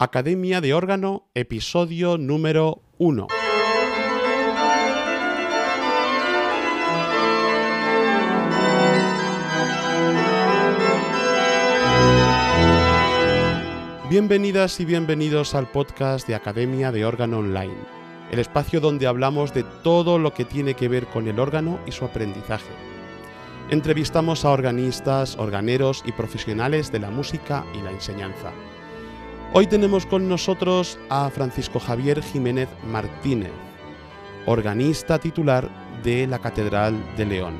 Academia 0.00 0.60
de 0.60 0.74
órgano, 0.74 1.30
episodio 1.34 2.18
número 2.18 2.82
1. 2.98 3.28
Bienvenidas 14.10 14.80
y 14.80 14.84
bienvenidos 14.84 15.54
al 15.54 15.70
podcast 15.70 16.26
de 16.26 16.34
Academia 16.34 16.90
de 16.90 17.04
órgano 17.04 17.38
online, 17.38 17.76
el 18.32 18.40
espacio 18.40 18.80
donde 18.80 19.06
hablamos 19.06 19.54
de 19.54 19.62
todo 19.84 20.18
lo 20.18 20.34
que 20.34 20.44
tiene 20.44 20.74
que 20.74 20.88
ver 20.88 21.06
con 21.06 21.28
el 21.28 21.38
órgano 21.38 21.78
y 21.86 21.92
su 21.92 22.04
aprendizaje. 22.04 22.72
Entrevistamos 23.70 24.44
a 24.44 24.50
organistas, 24.50 25.38
organeros 25.38 26.02
y 26.04 26.10
profesionales 26.10 26.90
de 26.90 26.98
la 26.98 27.10
música 27.10 27.64
y 27.72 27.80
la 27.80 27.92
enseñanza. 27.92 28.50
Hoy 29.52 29.66
tenemos 29.68 30.06
con 30.06 30.28
nosotros 30.28 30.98
a 31.08 31.30
Francisco 31.30 31.78
Javier 31.78 32.22
Jiménez 32.22 32.68
Martínez, 32.84 33.52
organista 34.46 35.18
titular 35.18 35.68
de 36.02 36.26
la 36.26 36.40
Catedral 36.40 36.96
de 37.16 37.26
León. 37.26 37.54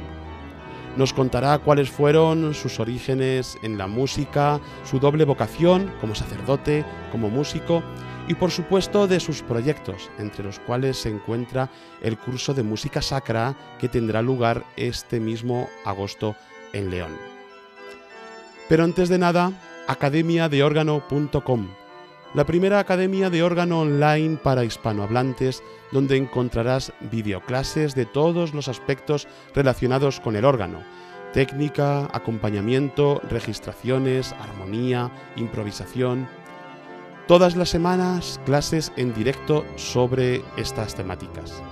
Nos 0.97 1.12
contará 1.12 1.59
cuáles 1.59 1.91
fueron 1.91 2.55
sus 2.55 2.80
orígenes 2.80 3.59
en 3.62 3.79
la 3.79 3.87
música, 3.87 4.60
su 4.84 4.98
doble 4.98 5.24
vocación 5.24 5.93
como 6.01 6.15
sacerdote, 6.15 6.84
como 7.12 7.30
músico 7.30 7.83
y 8.29 8.35
por 8.35 8.51
supuesto 8.51 9.07
de 9.07 9.21
sus 9.21 9.43
proyectos, 9.43 10.10
entre 10.19 10.45
los 10.45 10.59
cuales 10.59 10.96
se 10.96 11.10
encuentra 11.10 11.71
el 12.02 12.16
curso 12.19 12.55
de 12.55 12.62
música 12.62 13.02
sacra 13.02 13.55
que 13.79 13.88
tendrá 13.88 14.23
lugar 14.23 14.65
este 14.77 15.21
mismo 15.21 15.69
agosto 15.85 16.35
en 16.73 16.91
León. 16.91 17.12
Pero 18.69 18.85
antes 18.85 19.09
de 19.09 19.19
nada, 19.19 19.52
academiadeórgano.com 19.87 21.69
la 22.34 22.45
primera 22.45 22.80
academia 22.80 23.30
de 23.30 23.45
órgano 23.45 23.83
online 23.83 24.38
para 24.38 24.65
hispanohablantes, 24.65 25.62
donde 25.93 26.16
encontrarás 26.16 26.93
videoclases 27.01 27.95
de 27.95 28.07
todos 28.07 28.55
los 28.55 28.66
aspectos 28.66 29.29
relacionados 29.55 30.18
con 30.18 30.35
el 30.35 30.45
órgano, 30.45 30.82
técnica, 31.32 32.09
acompañamiento, 32.12 33.21
registraciones, 33.30 34.32
armonía, 34.32 35.12
improvisación. 35.37 36.29
Todas 37.29 37.55
las 37.55 37.68
semanas 37.68 38.40
clases 38.45 38.93
en 38.96 39.15
directo 39.15 39.65
sobre 39.77 40.43
estas 40.57 40.96
temáticas. 40.96 41.62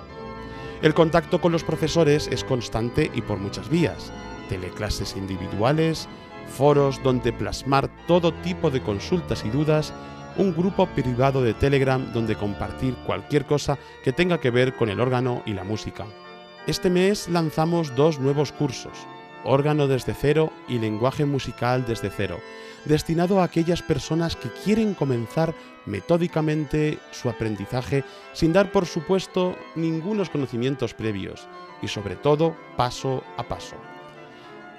El 0.81 0.95
contacto 0.95 1.41
con 1.41 1.51
los 1.51 1.65
profesores 1.65 2.29
es 2.29 2.45
constante 2.45 3.11
y 3.13 3.23
por 3.23 3.39
muchas 3.39 3.69
vías. 3.69 4.13
Teleclases 4.49 5.17
individuales, 5.17 6.09
foros 6.49 7.03
donde 7.03 7.33
plasmar 7.33 7.89
todo 8.07 8.33
tipo 8.33 8.71
de 8.71 8.81
consultas 8.81 9.45
y 9.45 9.51
dudas 9.51 9.93
un 10.37 10.55
grupo 10.55 10.87
privado 10.87 11.43
de 11.43 11.55
Telegram 11.55 12.13
donde 12.13 12.37
compartir 12.37 12.95
cualquier 13.07 13.45
cosa 13.45 13.79
que 14.03 14.13
tenga 14.13 14.39
que 14.39 14.51
ver 14.51 14.75
con 14.75 14.89
el 14.89 15.01
órgano 15.01 15.43
y 15.47 15.53
la 15.53 15.65
música. 15.65 16.07
Este 16.67 16.91
mes 16.91 17.29
lanzamos 17.29 17.95
dos 17.97 18.19
nuevos 18.19 18.53
cursos, 18.53 18.93
órgano 19.45 19.89
desde 19.89 20.15
cero 20.15 20.53
y 20.69 20.79
lenguaje 20.79 21.25
musical 21.25 21.85
desde 21.87 22.11
cero, 22.11 22.39
destinado 22.85 23.41
a 23.41 23.45
aquellas 23.45 23.83
personas 23.83 24.37
que 24.37 24.49
quieren 24.65 24.95
comenzar 24.95 25.55
metódicamente 25.87 26.99
su 27.11 27.29
aprendizaje 27.29 28.05
sin 28.33 28.53
dar 28.53 28.71
por 28.71 28.87
supuesto 28.87 29.57
ningunos 29.75 30.31
conocimientos 30.31 30.95
previos 30.95 31.49
y 31.83 31.89
sobre 31.89 32.17
todo 32.17 32.57
paso 32.77 33.25
a 33.37 33.43
paso. 33.43 33.92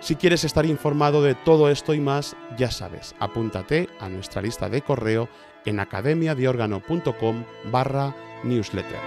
Si 0.04 0.18
quieres 0.18 0.44
estar 0.44 0.66
informado 0.66 1.24
de 1.24 1.34
todo 1.34 1.70
esto 1.70 1.94
y 1.94 2.02
más, 2.02 2.36
ya 2.58 2.72
sabes, 2.72 3.16
apúntate 3.20 3.88
a 4.02 4.10
nuestra 4.10 4.42
lista 4.42 4.68
de 4.68 4.82
correo 4.82 5.30
en 5.66 5.80
academiadeorgano.com 5.80 7.46
barra 7.72 8.14
newsletter. 8.44 9.00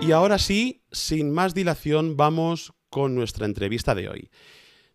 Y 0.00 0.12
ahora 0.12 0.38
sí, 0.38 0.86
sin 0.92 1.30
más 1.30 1.52
dilación, 1.52 2.16
vamos 2.16 2.72
con 2.88 3.14
nuestra 3.14 3.44
entrevista 3.44 3.94
de 3.94 4.08
hoy. 4.08 4.30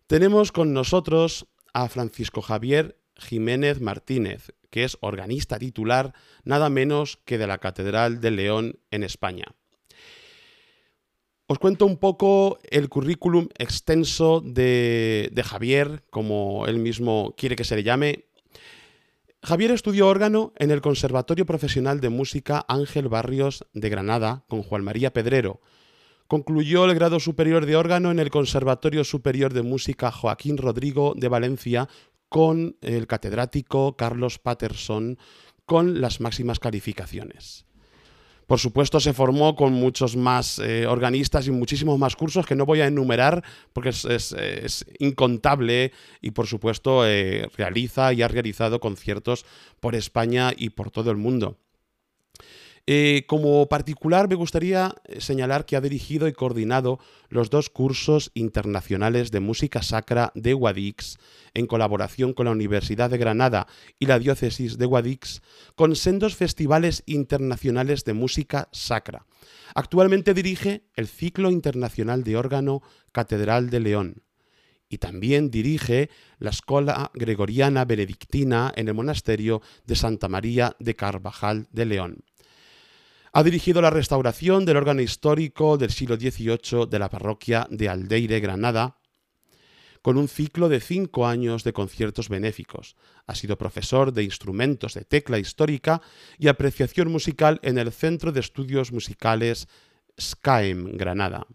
Tenemos 0.08 0.50
con 0.50 0.72
nosotros 0.72 1.46
a 1.72 1.88
Francisco 1.88 2.42
Javier 2.42 2.98
Jiménez 3.14 3.80
Martínez, 3.80 4.52
que 4.70 4.82
es 4.82 4.98
organista 5.00 5.60
titular 5.60 6.12
nada 6.42 6.70
menos 6.70 7.20
que 7.24 7.38
de 7.38 7.46
la 7.46 7.58
Catedral 7.58 8.20
de 8.20 8.32
León 8.32 8.80
en 8.90 9.04
España. 9.04 9.54
Os 11.50 11.58
cuento 11.58 11.86
un 11.86 11.96
poco 11.96 12.58
el 12.70 12.90
currículum 12.90 13.48
extenso 13.56 14.42
de, 14.44 15.32
Javier, 15.42 16.04
como 16.10 16.66
él 16.66 16.76
mismo 16.76 17.34
quiere 17.38 17.56
que 17.56 17.64
se 17.64 17.74
le 17.74 17.82
llame. 17.82 18.26
Javier 19.42 19.70
estudió 19.70 20.08
órgano 20.08 20.52
en 20.58 20.70
el 20.70 20.82
Conservatorio 20.82 21.46
Profesional 21.46 22.02
de 22.02 22.10
Música 22.10 22.66
Ángel 22.68 23.08
Barrios 23.08 23.64
de 23.72 23.88
Granada 23.88 24.44
con 24.46 24.62
Juan 24.62 24.84
María 24.84 25.14
Pedrero. 25.14 25.62
Concluyó 26.26 26.84
el 26.84 26.94
grado 26.94 27.18
superior 27.18 27.64
de 27.64 27.76
órgano 27.76 28.10
en 28.10 28.18
el 28.18 28.28
Conservatorio 28.28 29.02
Superior 29.02 29.54
de 29.54 29.62
Música 29.62 30.12
Joaquín 30.12 30.58
Rodrigo 30.58 31.14
de 31.16 31.28
Valencia 31.28 31.88
con 32.28 32.76
el 32.82 33.06
catedrático 33.06 33.96
Carlos 33.96 34.38
Patterson 34.38 35.16
con 35.64 36.02
las 36.02 36.20
máximas 36.20 36.58
calificaciones. 36.58 37.67
Por 38.48 38.58
supuesto, 38.58 38.98
se 38.98 39.12
formó 39.12 39.54
con 39.54 39.74
muchos 39.74 40.16
más 40.16 40.58
eh, 40.58 40.86
organistas 40.86 41.46
y 41.46 41.50
muchísimos 41.50 41.98
más 41.98 42.16
cursos 42.16 42.46
que 42.46 42.54
no 42.56 42.64
voy 42.64 42.80
a 42.80 42.86
enumerar 42.86 43.44
porque 43.74 43.90
es, 43.90 44.86
incontable 44.98 45.92
y, 46.22 46.30
por 46.30 46.46
supuesto, 46.46 47.06
eh, 47.06 47.46
realiza 47.58 48.14
y 48.14 48.22
ha 48.22 48.28
realizado 48.28 48.80
conciertos 48.80 49.44
por 49.80 49.94
España 49.94 50.54
y 50.56 50.70
por 50.70 50.90
todo 50.90 51.10
el 51.10 51.18
mundo. 51.18 51.58
Eh, 52.90 53.24
como 53.26 53.68
particular 53.68 54.30
me 54.30 54.34
gustaría 54.34 54.94
eh, 55.04 55.20
señalar 55.20 55.66
que 55.66 55.76
ha 55.76 55.82
dirigido 55.82 56.26
y 56.26 56.32
coordinado 56.32 56.98
los 57.28 57.50
dos 57.50 57.68
cursos 57.68 58.30
internacionales 58.32 59.30
de 59.30 59.40
música 59.40 59.82
sacra 59.82 60.32
de 60.34 60.54
Guadix 60.54 61.18
en 61.52 61.66
colaboración 61.66 62.32
con 62.32 62.46
la 62.46 62.52
Universidad 62.52 63.10
de 63.10 63.18
Granada 63.18 63.66
y 63.98 64.06
la 64.06 64.18
Diócesis 64.18 64.78
de 64.78 64.86
Guadix 64.86 65.42
con 65.74 65.96
sendos 65.96 66.34
festivales 66.34 67.02
internacionales 67.04 68.06
de 68.06 68.14
música 68.14 68.70
sacra. 68.72 69.26
Actualmente 69.74 70.32
dirige 70.32 70.84
el 70.96 71.08
Ciclo 71.08 71.50
Internacional 71.50 72.24
de 72.24 72.38
Órgano 72.38 72.80
Catedral 73.12 73.68
de 73.68 73.80
León 73.80 74.22
y 74.88 74.96
también 74.96 75.50
dirige 75.50 76.08
la 76.38 76.48
Escuela 76.48 77.10
Gregoriana 77.12 77.84
Benedictina 77.84 78.72
en 78.74 78.88
el 78.88 78.94
Monasterio 78.94 79.60
de 79.84 79.94
Santa 79.94 80.28
María 80.28 80.74
de 80.78 80.96
Carvajal 80.96 81.68
de 81.70 81.84
León. 81.84 82.24
Ha 83.32 83.42
dirigido 83.42 83.82
la 83.82 83.90
restauración 83.90 84.64
del 84.64 84.76
órgano 84.76 85.02
histórico 85.02 85.76
del 85.76 85.90
siglo 85.90 86.16
XVIII 86.16 86.86
de 86.88 86.98
la 86.98 87.10
parroquia 87.10 87.66
de 87.70 87.88
Aldeire, 87.88 88.40
Granada, 88.40 88.98
con 90.02 90.16
un 90.16 90.28
ciclo 90.28 90.68
de 90.68 90.80
cinco 90.80 91.26
años 91.26 91.64
de 91.64 91.72
conciertos 91.72 92.28
benéficos. 92.28 92.96
Ha 93.26 93.34
sido 93.34 93.58
profesor 93.58 94.12
de 94.12 94.22
instrumentos 94.22 94.94
de 94.94 95.04
tecla 95.04 95.38
histórica 95.38 96.00
y 96.38 96.48
apreciación 96.48 97.10
musical 97.10 97.60
en 97.62 97.78
el 97.78 97.92
Centro 97.92 98.32
de 98.32 98.40
Estudios 98.40 98.92
Musicales 98.92 99.68
SCAEM, 100.18 100.96
Granada. 100.96 101.46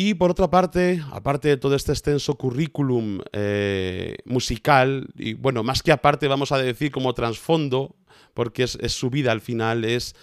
Y 0.00 0.14
por 0.14 0.30
otra 0.30 0.48
parte, 0.48 1.02
aparte 1.10 1.48
de 1.48 1.56
todo 1.56 1.74
este 1.74 1.90
extenso 1.90 2.36
currículum 2.36 3.18
eh, 3.32 4.14
musical, 4.26 5.08
y 5.16 5.34
bueno, 5.34 5.64
más 5.64 5.82
que 5.82 5.90
aparte 5.90 6.28
vamos 6.28 6.52
a 6.52 6.58
decir 6.58 6.92
como 6.92 7.14
trasfondo, 7.14 7.96
porque 8.32 8.62
es, 8.62 8.78
su 8.92 9.10
vida 9.10 9.32
al 9.32 9.40
final, 9.40 9.84
es, 9.84 10.14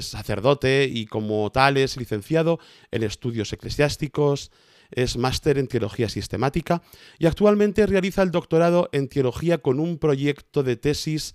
sacerdote 0.00 0.84
y 0.92 1.06
como 1.06 1.50
tal 1.50 1.78
es 1.78 1.96
licenciado 1.96 2.58
en 2.90 3.02
estudios 3.02 3.50
eclesiásticos, 3.50 4.50
es 4.90 5.16
máster 5.16 5.56
en 5.56 5.68
teología 5.68 6.10
sistemática 6.10 6.82
y 7.18 7.24
actualmente 7.24 7.86
realiza 7.86 8.22
el 8.22 8.30
doctorado 8.30 8.90
en 8.92 9.08
teología 9.08 9.56
con 9.56 9.80
un 9.80 9.96
proyecto 9.96 10.62
de 10.62 10.76
tesis, 10.76 11.34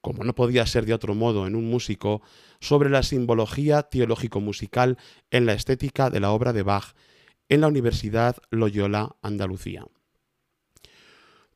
como 0.00 0.24
no 0.24 0.34
podía 0.34 0.66
ser 0.66 0.86
de 0.86 0.94
otro 0.94 1.14
modo 1.14 1.46
en 1.46 1.56
un 1.56 1.68
músico, 1.70 2.22
sobre 2.60 2.90
la 2.90 3.02
simbología 3.02 3.82
teológico-musical 3.82 4.98
en 5.30 5.46
la 5.46 5.52
estética 5.52 6.10
de 6.10 6.20
la 6.20 6.30
obra 6.30 6.52
de 6.52 6.62
Bach 6.62 6.94
en 7.48 7.62
la 7.62 7.68
Universidad 7.68 8.36
Loyola 8.50 9.16
Andalucía. 9.22 9.86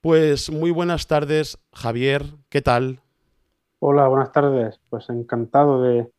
Pues 0.00 0.50
muy 0.50 0.70
buenas 0.70 1.06
tardes, 1.06 1.58
Javier, 1.72 2.24
¿qué 2.48 2.60
tal? 2.60 3.00
Hola, 3.78 4.08
buenas 4.08 4.32
tardes. 4.32 4.80
Pues 4.90 5.08
encantado 5.10 5.82
de, 5.82 6.10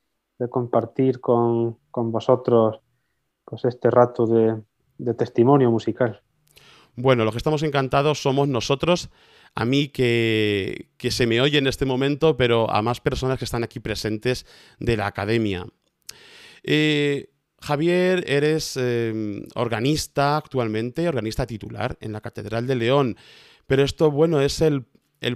compartir 0.49 1.21
con, 1.21 1.77
vosotros 1.91 2.81
pues 3.45 3.65
este 3.65 3.89
rato 3.89 4.25
de, 4.25 4.61
testimonio 5.13 5.71
musical. 5.71 6.21
Bueno, 6.95 7.25
lo 7.25 7.31
que 7.31 7.37
estamos 7.37 7.63
encantados 7.63 8.21
somos 8.21 8.47
nosotros, 8.47 9.09
a 9.55 9.65
mí 9.65 9.87
que, 9.87 10.89
se 11.09 11.27
me 11.27 11.41
oye 11.41 11.57
en 11.57 11.67
este 11.67 11.85
momento, 11.85 12.37
pero 12.37 12.69
a 12.71 12.81
más 12.81 13.01
personas 13.01 13.39
que 13.39 13.45
están 13.45 13.63
aquí 13.63 13.79
presentes 13.79 14.45
de 14.79 14.97
la 14.97 15.07
academia. 15.07 15.65
Eh, 16.63 17.29
Javier, 17.61 18.25
eres 18.27 18.77
em, 18.77 19.45
organista 19.55 20.37
actualmente, 20.37 21.07
organista 21.07 21.47
titular 21.47 21.97
en 22.01 22.11
la 22.11 22.21
Catedral 22.21 22.67
de 22.67 22.75
León. 22.75 23.15
Pero 23.67 23.83
esto, 23.83 24.11
bueno, 24.11 24.41
es 24.41 24.61
el, 24.61 24.85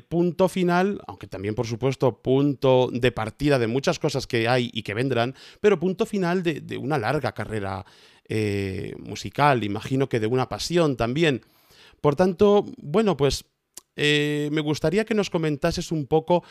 punto 0.09 0.49
final, 0.49 0.99
aunque 1.07 1.27
también, 1.27 1.55
por 1.55 1.65
supuesto, 1.65 2.21
punto 2.21 2.89
de 2.91 3.13
partida 3.13 3.57
de 3.57 3.67
muchas 3.67 3.99
cosas 3.99 4.27
que 4.27 4.49
hay 4.49 4.69
y 4.73 4.83
que 4.83 4.93
vendrán, 4.93 5.33
pero 5.61 5.79
punto 5.79 6.05
final 6.05 6.43
de, 6.43 6.77
una 6.77 6.97
larga 6.97 7.31
carrera 7.31 7.85
eh, 8.29 8.93
musical, 8.99 9.63
imagino 9.63 10.09
que 10.09 10.19
de 10.19 10.27
una 10.27 10.49
pasión 10.49 10.97
también. 10.97 11.41
Por 12.01 12.15
tanto, 12.15 12.65
bueno, 12.77 13.17
pues 13.17 13.45
eh, 13.95 14.49
me 14.51 14.61
gustaría 14.61 15.05
que 15.05 15.15
nos 15.15 15.29
comentases 15.29 15.91
un 15.91 16.05
poco 16.05 16.43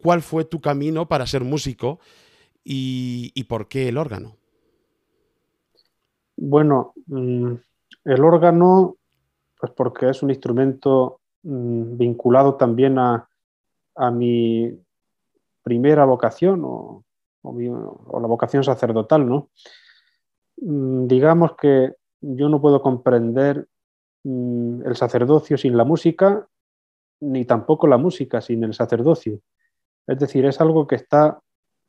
cuál 0.00 0.22
fue 0.22 0.44
tu 0.44 0.60
camino 0.60 1.06
para 1.06 1.26
ser 1.26 1.44
músico 1.44 2.00
y, 2.64 3.44
por 3.44 3.68
qué 3.68 3.88
el 3.88 3.98
órgano. 3.98 4.36
Bueno, 6.36 6.94
mm, 7.06 7.54
el 8.04 8.24
órgano, 8.24 8.96
pues 9.58 9.72
porque 9.72 10.08
es 10.10 10.22
un 10.22 10.30
instrumento 10.30 11.20
mm, 11.42 11.96
vinculado 11.96 12.54
también 12.54 12.98
a, 12.98 13.26
mi 14.12 14.72
primera 15.62 16.06
vocación 16.06 16.62
o, 16.64 17.04
la 17.42 18.26
vocación 18.26 18.64
sacerdotal, 18.64 19.28
¿no? 19.28 19.50
Mm, 20.60 21.06
digamos 21.06 21.56
que 21.56 21.94
yo 22.20 22.48
no 22.48 22.60
puedo 22.60 22.82
comprender 22.82 23.66
el 24.24 24.96
sacerdocio 24.96 25.56
sin 25.56 25.76
la 25.76 25.84
música, 25.84 26.46
ni 27.20 27.44
tampoco 27.44 27.86
la 27.86 27.96
música 27.96 28.40
sin 28.40 28.64
el 28.64 28.74
sacerdocio. 28.74 29.40
Es 30.06 30.18
decir, 30.18 30.44
es 30.44 30.60
algo 30.60 30.86
que 30.86 30.96
está 30.96 31.40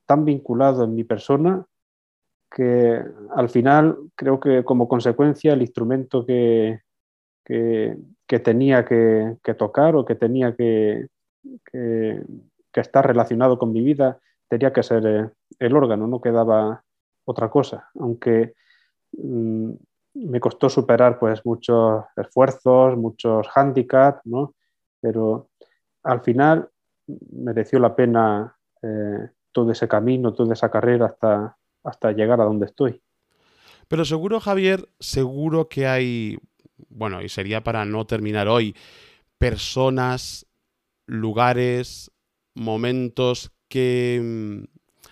tan 0.05 0.25
vinculado 0.25 0.83
en 0.83 0.95
mi 0.95 1.03
persona 1.03 1.65
que 2.49 3.01
al 3.35 3.49
final 3.49 3.97
creo 4.15 4.39
que 4.39 4.63
como 4.63 4.87
consecuencia 4.87 5.53
el 5.53 5.61
instrumento 5.61 6.25
que, 6.25 6.81
que, 7.45 8.39
tenía 8.43 8.85
que, 8.85 9.37
tocar 9.57 9.95
o 9.95 10.05
que 10.05 10.15
tenía 10.15 10.55
que, 10.55 11.07
que, 11.71 12.21
estar 12.73 13.07
relacionado 13.07 13.57
con 13.57 13.71
mi 13.71 13.81
vida 13.81 14.19
tenía 14.49 14.73
que 14.73 14.83
ser 14.83 15.05
eh, 15.05 15.29
el 15.59 15.75
órgano, 15.75 16.07
no 16.07 16.19
quedaba 16.19 16.83
otra 17.25 17.49
cosa, 17.49 17.89
aunque 17.97 18.53
mm, 19.13 19.71
me 20.13 20.39
costó 20.39 20.69
superar 20.69 21.19
pues 21.19 21.45
muchos 21.45 22.03
esfuerzos, 22.15 22.97
muchos 22.97 23.47
hándicaps, 23.47 24.21
¿no? 24.25 24.55
pero 25.01 25.49
al 26.03 26.21
final 26.21 26.69
mereció 27.31 27.79
la 27.79 27.95
pena 27.95 28.55
eh, 28.81 29.29
todo 29.51 29.71
ese 29.71 29.87
camino, 29.87 30.33
toda 30.33 30.53
esa 30.53 30.69
carrera 30.69 31.07
hasta, 31.07 31.57
hasta 31.83 32.11
llegar 32.11 32.39
a 32.39 32.45
donde 32.45 32.67
estoy. 32.67 33.01
Pero 33.87 34.05
seguro, 34.05 34.39
Javier, 34.39 34.87
seguro 34.99 35.67
que 35.67 35.87
hay, 35.87 36.37
bueno, 36.87 37.21
y 37.21 37.27
sería 37.27 37.63
para 37.63 37.83
no 37.83 38.05
terminar 38.05 38.47
hoy, 38.47 38.75
personas, 39.37 40.45
lugares, 41.05 42.11
momentos 42.53 43.51
que 43.67 44.19
mm, 44.23 44.63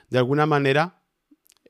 de 0.09 0.17
alguna 0.17 0.45
manera 0.45 1.03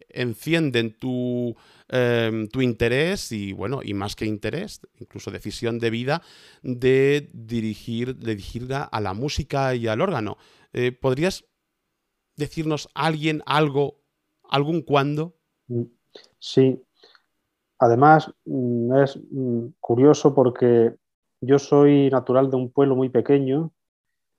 encienden 0.09 0.97
tu, 0.97 1.55
em, 1.89 2.47
tu, 2.47 2.62
interés 2.62 3.31
y, 3.31 3.53
bueno, 3.53 3.81
y 3.83 3.94
más 3.94 4.15
que 4.15 4.25
interés, 4.25 4.81
incluso 5.00 5.31
decisión 5.31 5.80
de 5.80 5.89
vida 5.89 6.21
de 6.62 7.30
dirigir, 7.33 8.15
de 8.15 8.31
dirigirla 8.31 8.83
a 8.83 9.01
la 9.01 9.13
música 9.13 9.75
y 9.75 9.88
al 9.88 10.01
órgano. 10.01 10.38
Eh, 10.74 10.91
¿Podrías 10.91 11.45
decirnos 12.36 12.89
alguien, 12.94 13.41
algo, 13.45 14.01
algún 14.50 14.81
cuándo? 14.81 15.36
Mm, 15.68 15.83
sí. 16.39 16.81
Además, 17.80 18.31
mm, 18.45 18.95
es 19.03 19.19
mm, 19.31 19.68
curioso 19.80 20.33
porque 20.36 20.94
yo 21.41 21.59
soy 21.59 22.09
natural 22.09 22.50
de 22.50 22.57
un 22.57 22.71
pueblo 22.71 22.95
muy 22.95 23.09
pequeño, 23.09 23.71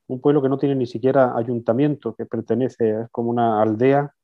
un 0.09 0.21
pueblo 0.21 0.43
que 0.43 0.49
no 0.49 0.59
tiene 0.59 0.75
ni 0.75 0.87
siquiera 0.87 1.37
ayuntamiento, 1.37 2.15
que 2.15 2.27
pertenece, 2.27 3.03
es 3.03 3.11
como 3.11 3.31
una 3.31 3.63
aldea 3.63 4.15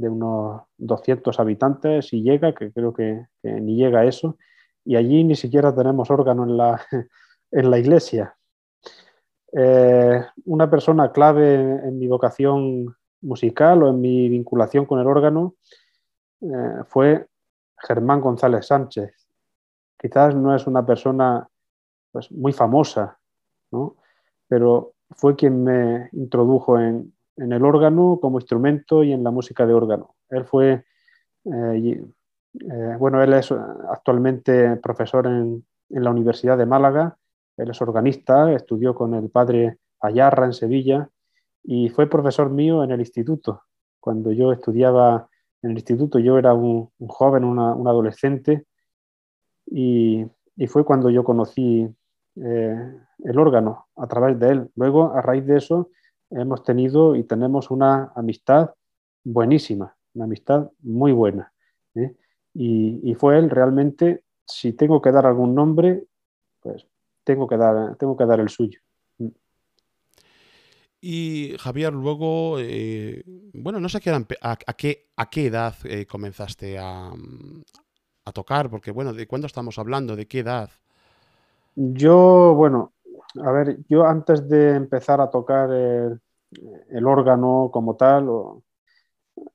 de 0.00 0.08
unos 0.08 0.62
200 0.78 1.38
habitantes 1.40 2.12
y 2.12 2.22
llega, 2.22 2.54
que 2.54 2.72
creo 2.72 2.92
que, 2.92 3.26
ni 3.42 3.76
llega 3.76 4.00
a 4.00 4.04
eso, 4.04 4.36
y 4.84 4.96
allí 4.96 5.24
ni 5.24 5.34
siquiera 5.34 5.74
tenemos 5.74 6.10
órgano 6.10 6.44
en 6.44 6.56
la, 6.56 6.80
en 7.50 7.70
la 7.70 7.78
iglesia. 7.78 8.36
Eh, 9.52 10.24
una 10.44 10.70
persona 10.70 11.10
clave 11.10 11.54
en 11.54 11.98
mi 11.98 12.06
vocación 12.06 12.94
musical 13.22 13.82
o 13.82 13.88
en 13.88 14.00
mi 14.00 14.28
vinculación 14.28 14.86
con 14.86 15.00
el 15.00 15.06
órgano 15.06 15.54
eh, 16.42 16.82
fue 16.86 17.26
Germán 17.76 18.20
González 18.20 18.66
Sánchez. 18.66 19.14
Quizás 19.98 20.34
no 20.36 20.54
es 20.54 20.66
una 20.66 20.86
persona 20.86 21.48
pues, 22.12 22.30
muy 22.30 22.52
famosa, 22.52 23.18
pero 24.46 24.92
fue 25.10 25.34
quien 25.34 25.64
me 25.64 26.08
introdujo 26.12 26.78
en, 26.78 27.12
el 27.38 27.64
órgano 27.64 28.18
como 28.20 28.38
instrumento 28.38 29.02
y 29.04 29.12
en 29.12 29.24
la 29.24 29.30
música 29.30 29.66
de 29.66 29.74
órgano. 29.74 30.14
Él 30.28 30.44
fue, 30.44 30.84
eh, 31.44 32.04
eh, 32.60 32.96
bueno, 32.98 33.22
él 33.22 33.32
es 33.32 33.52
actualmente 33.52 34.76
profesor 34.76 35.26
en, 35.26 35.64
en 35.90 36.04
la 36.04 36.10
Universidad 36.10 36.58
de 36.58 36.66
Málaga, 36.66 37.16
él 37.56 37.70
es 37.70 37.82
organista, 37.82 38.52
estudió 38.52 38.94
con 38.94 39.14
el 39.14 39.30
padre 39.30 39.78
Ayarra 40.00 40.46
en 40.46 40.52
Sevilla 40.52 41.10
y 41.62 41.88
fue 41.88 42.08
profesor 42.08 42.50
mío 42.50 42.84
en 42.84 42.92
el 42.92 43.00
instituto. 43.00 43.62
Cuando 44.00 44.32
yo 44.32 44.52
estudiaba 44.52 45.28
en 45.62 45.70
el 45.70 45.76
instituto, 45.76 46.18
yo 46.18 46.38
era 46.38 46.54
un, 46.54 46.90
joven, 47.08 47.44
un 47.44 47.58
adolescente, 47.58 48.64
y, 49.66 50.26
fue 50.68 50.84
cuando 50.84 51.10
yo 51.10 51.24
conocí 51.24 51.88
eh, 52.36 52.94
el 53.24 53.38
órgano 53.38 53.86
a 53.96 54.06
través 54.06 54.38
de 54.38 54.48
él. 54.48 54.70
Luego, 54.76 55.12
a 55.14 55.22
raíz 55.22 55.46
de 55.46 55.56
eso, 55.56 55.90
hemos 56.30 56.62
tenido 56.62 57.16
y 57.16 57.24
tenemos 57.24 57.70
una 57.70 58.12
amistad 58.14 58.70
buenísima, 59.24 59.96
una 60.14 60.24
amistad 60.24 60.70
muy 60.80 61.12
buena. 61.12 61.52
¿eh? 61.94 62.14
Y, 62.54 63.00
y, 63.02 63.14
fue 63.14 63.38
él 63.38 63.50
realmente, 63.50 64.24
si 64.46 64.72
tengo 64.72 65.00
que 65.00 65.12
dar 65.12 65.26
algún 65.26 65.54
nombre, 65.54 66.04
pues 66.60 66.86
tengo 67.24 67.46
que 67.46 67.56
dar, 67.56 67.96
tengo 67.96 68.16
que 68.16 68.26
dar 68.26 68.40
el 68.40 68.48
suyo. 68.48 68.80
Y 71.00 71.54
Javier, 71.60 71.92
luego, 71.92 72.58
eh, 72.58 73.22
bueno, 73.52 73.78
no 73.78 73.88
sé 73.88 73.98
a, 73.98 74.74
qué, 74.76 75.08
a 75.16 75.30
qué 75.30 75.46
edad 75.46 75.74
eh, 75.84 76.06
comenzaste 76.06 76.76
a, 76.78 77.12
a, 78.24 78.32
tocar, 78.32 78.68
porque 78.68 78.90
bueno, 78.90 79.12
¿de 79.12 79.28
cuándo 79.28 79.46
estamos 79.46 79.78
hablando? 79.78 80.16
¿De 80.16 80.26
qué 80.26 80.40
edad? 80.40 80.70
Yo, 81.76 82.54
bueno, 82.56 82.92
a 83.44 83.52
ver, 83.52 83.78
yo 83.88 84.04
antes 84.04 84.48
de 84.48 84.74
empezar 84.74 85.20
a 85.20 85.30
tocar 85.30 85.70
el, 85.70 87.06
órgano 87.06 87.70
como 87.72 87.96
tal, 87.96 88.28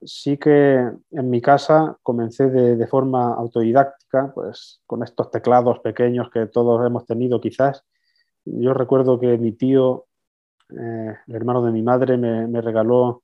sí 0.03 0.37
que 0.37 0.89
en 1.11 1.29
mi 1.29 1.41
casa 1.41 1.97
comencé 2.03 2.49
de, 2.49 2.87
forma 2.87 3.33
autodidáctica, 3.33 4.31
pues 4.33 4.81
con 4.85 5.03
estos 5.03 5.31
teclados 5.31 5.79
pequeños 5.79 6.29
que 6.31 6.47
todos 6.47 6.85
hemos 6.85 7.05
tenido 7.05 7.41
quizás. 7.41 7.83
Yo 8.45 8.73
recuerdo 8.73 9.19
que 9.19 9.37
mi 9.37 9.53
tío 9.53 10.05
eh, 10.69 11.15
el 11.27 11.35
hermano 11.35 11.63
de 11.63 11.71
mi 11.71 11.81
madre 11.81 12.17
me, 12.17 12.61
regaló, 12.61 13.23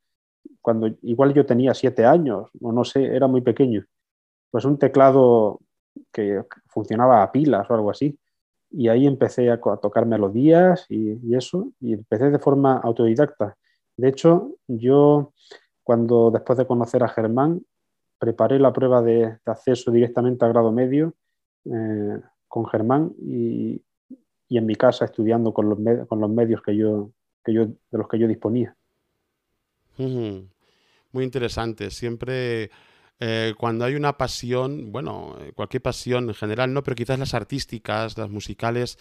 cuando 0.62 0.88
igual 1.02 1.34
yo 1.34 1.46
tenía 1.46 1.74
siete 1.74 2.06
años, 2.06 2.50
o 2.62 2.72
no 2.72 2.84
sé, 2.84 3.06
era 3.06 3.28
muy 3.28 3.42
pequeño, 3.42 3.86
pues 4.52 4.66
un 4.66 4.78
teclado 4.78 5.60
que 6.12 6.44
funcionaba 6.68 7.24
a 7.24 7.32
pilas 7.32 7.70
o 7.70 7.74
algo 7.74 7.92
así. 7.92 8.18
Y 8.72 8.88
ahí 8.88 9.08
empecé 9.08 9.50
a, 9.50 9.60
tocar 9.60 10.06
melodías 10.06 10.86
y, 10.90 11.36
eso, 11.36 11.72
y 11.80 11.94
empecé 11.94 12.30
de 12.30 12.40
forma 12.40 12.78
autodidacta. 12.78 13.58
De 13.98 14.10
hecho, 14.10 14.56
yo 14.68 15.34
cuando 15.84 16.30
después 16.32 16.58
de 16.58 16.68
conocer 16.68 17.04
a 17.04 17.10
Germán, 17.10 17.62
preparé 18.20 18.60
la 18.60 18.72
prueba 18.72 19.02
de, 19.02 19.38
acceso 19.46 19.92
directamente 19.92 20.46
a 20.46 20.50
grado 20.50 20.72
medio 20.72 21.16
eh, 21.66 22.20
con 22.48 22.66
Germán 22.68 23.14
y, 23.20 23.82
en 24.50 24.66
mi 24.66 24.76
casa 24.76 25.06
estudiando 25.06 25.54
con 25.54 25.70
los, 25.70 25.80
medios 26.30 26.62
que 26.64 26.76
yo, 26.76 27.12
de 27.46 27.76
los 27.92 28.08
que 28.08 28.18
yo 28.18 28.28
disponía. 28.28 28.76
Muy 29.98 31.24
interesante. 31.24 31.92
Siempre 31.92 32.72
eh, 33.20 33.54
cuando 33.58 33.86
hay 33.86 33.96
una 33.96 34.18
pasión, 34.18 34.92
bueno, 34.92 35.36
eh, 35.42 35.52
cualquier 35.54 35.82
pasión 35.82 36.30
en 36.30 36.36
general, 36.36 36.74
no, 36.74 36.84
pero 36.84 36.96
quizás 36.96 37.20
las 37.20 37.34
artísticas, 37.34 38.18
las 38.18 38.30
musicales, 38.30 38.98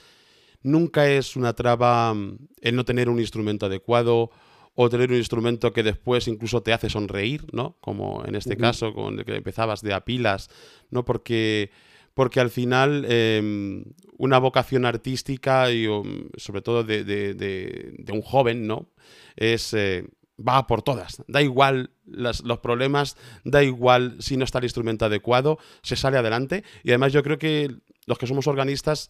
nunca 0.62 1.08
es 1.08 1.36
una 1.36 1.52
traba 1.52 2.12
mm, 2.14 2.38
el 2.60 2.74
no 2.74 2.84
tener 2.84 3.08
un 3.08 3.20
instrumento 3.20 3.66
adecuado 3.66 4.30
o 4.74 4.88
tener 4.88 5.10
un 5.10 5.16
instrumento 5.16 5.72
que 5.72 5.82
después 5.82 6.26
incluso 6.28 6.62
te 6.62 6.72
hace 6.72 6.90
sonreír, 6.90 7.46
¿no? 7.52 7.76
Como 7.80 8.24
en 8.24 8.34
este 8.34 8.56
caso 8.56 8.92
con 8.92 9.18
el 9.18 9.24
que 9.24 9.36
empezabas 9.36 9.82
de 9.82 9.92
a 9.92 10.04
pilas, 10.04 10.50
¿no? 10.90 11.04
Porque 11.04 11.70
porque 12.14 12.40
al 12.40 12.50
final 12.50 13.04
em, 13.08 13.84
una 14.16 14.38
vocación 14.38 14.84
artística 14.84 15.70
y 15.70 15.86
um, 15.86 16.28
sobre 16.36 16.62
todo 16.62 16.82
de, 16.82 18.04
un 18.12 18.22
joven, 18.22 18.66
¿no? 18.66 18.88
Es... 19.36 19.74
Eh, 19.74 20.04
va 20.38 20.66
por 20.66 20.82
todas. 20.82 21.22
Da 21.26 21.42
igual 21.42 21.90
los 22.06 22.58
problemas, 22.62 23.16
da 23.44 23.62
igual 23.62 24.16
si 24.20 24.36
no 24.36 24.44
está 24.44 24.58
el 24.58 24.64
instrumento 24.64 25.04
adecuado, 25.04 25.58
se 25.82 25.96
sale 25.96 26.18
adelante. 26.18 26.64
Y 26.82 26.90
además 26.90 27.12
yo 27.12 27.22
creo 27.22 27.38
que 27.38 27.76
los 28.06 28.18
que 28.18 28.26
somos 28.26 28.46
organistas, 28.46 29.08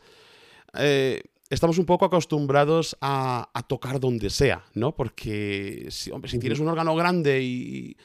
eh, 0.74 1.22
estamos 1.50 1.78
un 1.78 1.86
poco 1.86 2.04
acostumbrados 2.04 2.96
a, 3.00 3.48
tocar 3.66 4.00
donde 4.00 4.30
sea, 4.30 4.64
¿no? 4.74 4.94
Porque 4.94 5.86
si, 5.90 6.10
hombre, 6.10 6.30
si 6.30 6.38
tienes 6.38 6.60
un 6.60 6.68
órgano 6.68 6.94
grande 6.94 7.40
y, 7.42 7.96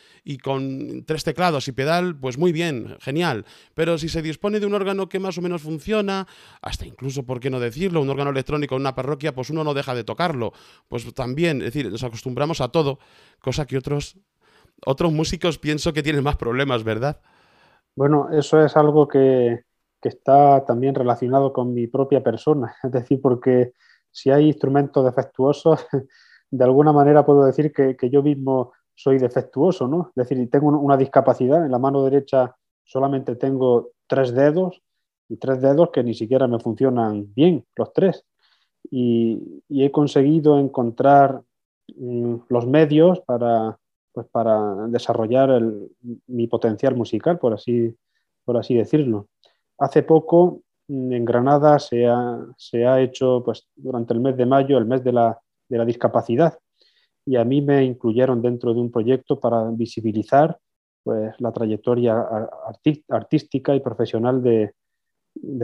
con 0.41 1.03
tres 1.05 1.23
teclados 1.23 1.67
y 1.67 1.71
pedal, 1.71 2.17
pues 2.17 2.37
muy 2.37 2.51
bien, 2.51 2.97
genial. 2.99 3.45
Pero 3.75 3.97
si 3.97 4.09
se 4.09 4.21
dispone 4.21 4.59
de 4.59 4.65
un 4.65 4.73
órgano 4.73 5.09
que 5.09 5.19
más 5.19 5.37
o 5.37 5.41
menos 5.41 5.61
funciona, 5.61 6.27
hasta 6.61 6.85
incluso, 6.85 7.23
¿por 7.23 7.39
qué 7.39 7.49
no 7.49 7.59
decirlo? 7.59 8.01
Un 8.01 8.09
órgano 8.09 8.31
electrónico 8.31 8.75
en 8.75 8.81
una 8.81 8.95
parroquia, 8.95 9.33
pues 9.33 9.49
uno 9.49 9.63
no 9.63 9.73
deja 9.73 9.93
de 9.93 10.03
tocarlo. 10.03 10.53
Pues 10.87 11.11
también, 11.13 11.57
es 11.57 11.73
decir, 11.73 11.91
nos 11.91 12.03
acostumbramos 12.03 12.61
a 12.61 12.69
todo, 12.69 12.99
cosa 13.39 13.65
que 13.65 13.77
otros, 13.77 14.17
otros 14.85 15.11
músicos 15.11 15.59
pienso 15.59 15.93
que 15.93 16.03
tienen 16.03 16.23
más 16.23 16.37
problemas, 16.37 16.83
¿verdad? 16.83 17.21
Bueno, 17.95 18.29
eso 18.31 18.63
es 18.65 18.75
algo 18.75 19.07
que, 19.07 19.63
que 20.03 20.09
está 20.09 20.65
también 20.65 20.93
relacionado 20.93 21.53
con 21.53 21.73
mi 21.73 21.87
propia 21.87 22.21
persona. 22.21 22.75
Es 22.83 22.91
decir, 22.91 23.21
porque 23.21 23.71
si 24.11 24.29
hay 24.29 24.47
instrumentos 24.47 25.03
defectuosos, 25.05 25.87
de 26.51 26.63
alguna 26.63 26.91
manera 26.91 27.25
puedo 27.25 27.45
decir 27.45 27.71
que, 27.71 27.97
yo 28.11 28.21
mismo 28.21 28.73
soy 28.93 29.17
defectuoso, 29.17 29.87
¿no? 29.87 30.11
Es 30.15 30.27
decir, 30.27 30.49
tengo 30.51 30.67
una 30.67 30.97
discapacidad, 30.97 31.65
en 31.65 31.71
la 31.71 31.79
mano 31.79 32.03
derecha 32.03 32.55
solamente 32.83 33.37
tengo 33.37 33.91
tres 34.05 34.33
dedos 34.33 34.81
y 35.29 35.37
tres 35.37 35.61
dedos 35.61 35.89
que 35.91 36.03
ni 36.03 36.13
siquiera 36.13 36.47
me 36.47 36.59
funcionan 36.59 37.33
bien, 37.33 37.65
los 37.77 37.93
tres. 37.93 38.25
Y, 38.91 39.63
he 39.69 39.89
conseguido 39.89 40.59
encontrar 40.59 41.41
mm, 41.95 42.35
los 42.49 42.67
medios 42.67 43.21
para, 43.21 43.79
pues 44.11 44.27
para 44.27 44.87
desarrollar 44.87 45.63
mi 46.27 46.47
potencial 46.47 46.93
musical, 46.95 47.39
por 47.39 47.53
así, 47.53 47.95
por 48.43 48.57
así 48.57 48.75
decirlo. 48.75 49.29
Hace 49.79 50.03
poco 50.03 50.61
mm, 50.87 51.11
en 51.13 51.25
Granada 51.25 51.79
se 51.79 52.05
ha, 52.07 53.01
hecho 53.01 53.41
pues, 53.43 53.67
durante 53.75 54.13
el 54.13 54.19
mes 54.19 54.37
de 54.37 54.45
mayo 54.45 54.77
el 54.77 54.85
mes 54.85 55.03
de 55.03 55.13
la, 55.13 55.39
discapacidad 55.85 56.59
y 57.25 57.35
a 57.35 57.43
mí 57.43 57.59
me 57.61 57.83
incluyeron 57.83 58.43
dentro 58.43 58.75
de 58.75 58.79
un 58.79 58.91
proyecto 58.91 59.39
para 59.39 59.71
visibilizar 59.71 60.59
pues, 61.03 61.33
la 61.39 61.51
trayectoria 61.51 62.23
artística 63.09 63.73
y 63.73 63.79
profesional 63.79 64.43
de, 64.43 64.75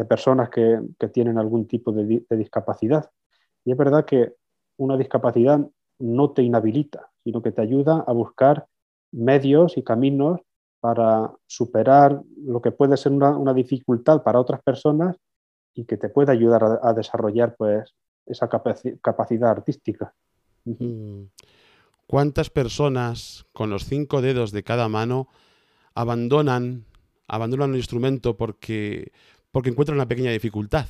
personas 0.05 0.49
que, 0.49 0.79
tienen 1.13 1.37
algún 1.37 1.67
tipo 1.67 1.91
de, 1.91 2.23
de, 2.27 2.37
discapacidad. 2.37 3.11
Y 3.63 3.71
es 3.71 3.77
verdad 3.77 4.03
que 4.03 4.33
una 4.77 4.97
discapacidad 4.97 5.59
no 5.99 6.31
te 6.31 6.41
inhabilita, 6.41 7.11
sino 7.23 7.43
que 7.43 7.51
te 7.51 7.61
ayuda 7.61 8.03
a 8.07 8.11
buscar 8.13 8.65
medios 9.11 9.77
y 9.77 9.83
caminos 9.83 10.39
para 10.79 11.31
superar 11.45 12.21
lo 12.38 12.62
que 12.62 12.71
puede 12.71 12.98
ser 12.98 13.12
una, 13.12 13.53
dificultad 13.53 14.24
para 14.24 14.39
otras 14.39 14.62
personas 14.62 15.17
y 15.74 15.86
que 15.86 15.98
te 15.98 16.09
puede 16.09 16.31
ayudar 16.31 16.79
a, 16.81 16.93
desarrollar 16.93 17.55
pues, 17.57 17.93
esa 18.25 18.50
capacidad 18.50 19.50
artística. 19.50 20.13
Mm. 20.65 21.24
¿Cuántas 22.07 22.50
personas 22.50 23.45
con 23.53 23.69
los 23.69 23.86
cinco 23.86 24.21
dedos 24.21 24.51
de 24.51 24.63
cada 24.63 24.89
mano 24.89 25.27
abandonan, 25.93 26.86
abandonan 27.27 27.71
un 27.71 27.75
instrumento 27.75 28.36
porque, 28.36 29.12
porque 29.51 29.69
encuentran 29.69 29.98
una 29.98 30.07
pequeña 30.07 30.31
dificultad? 30.31 30.88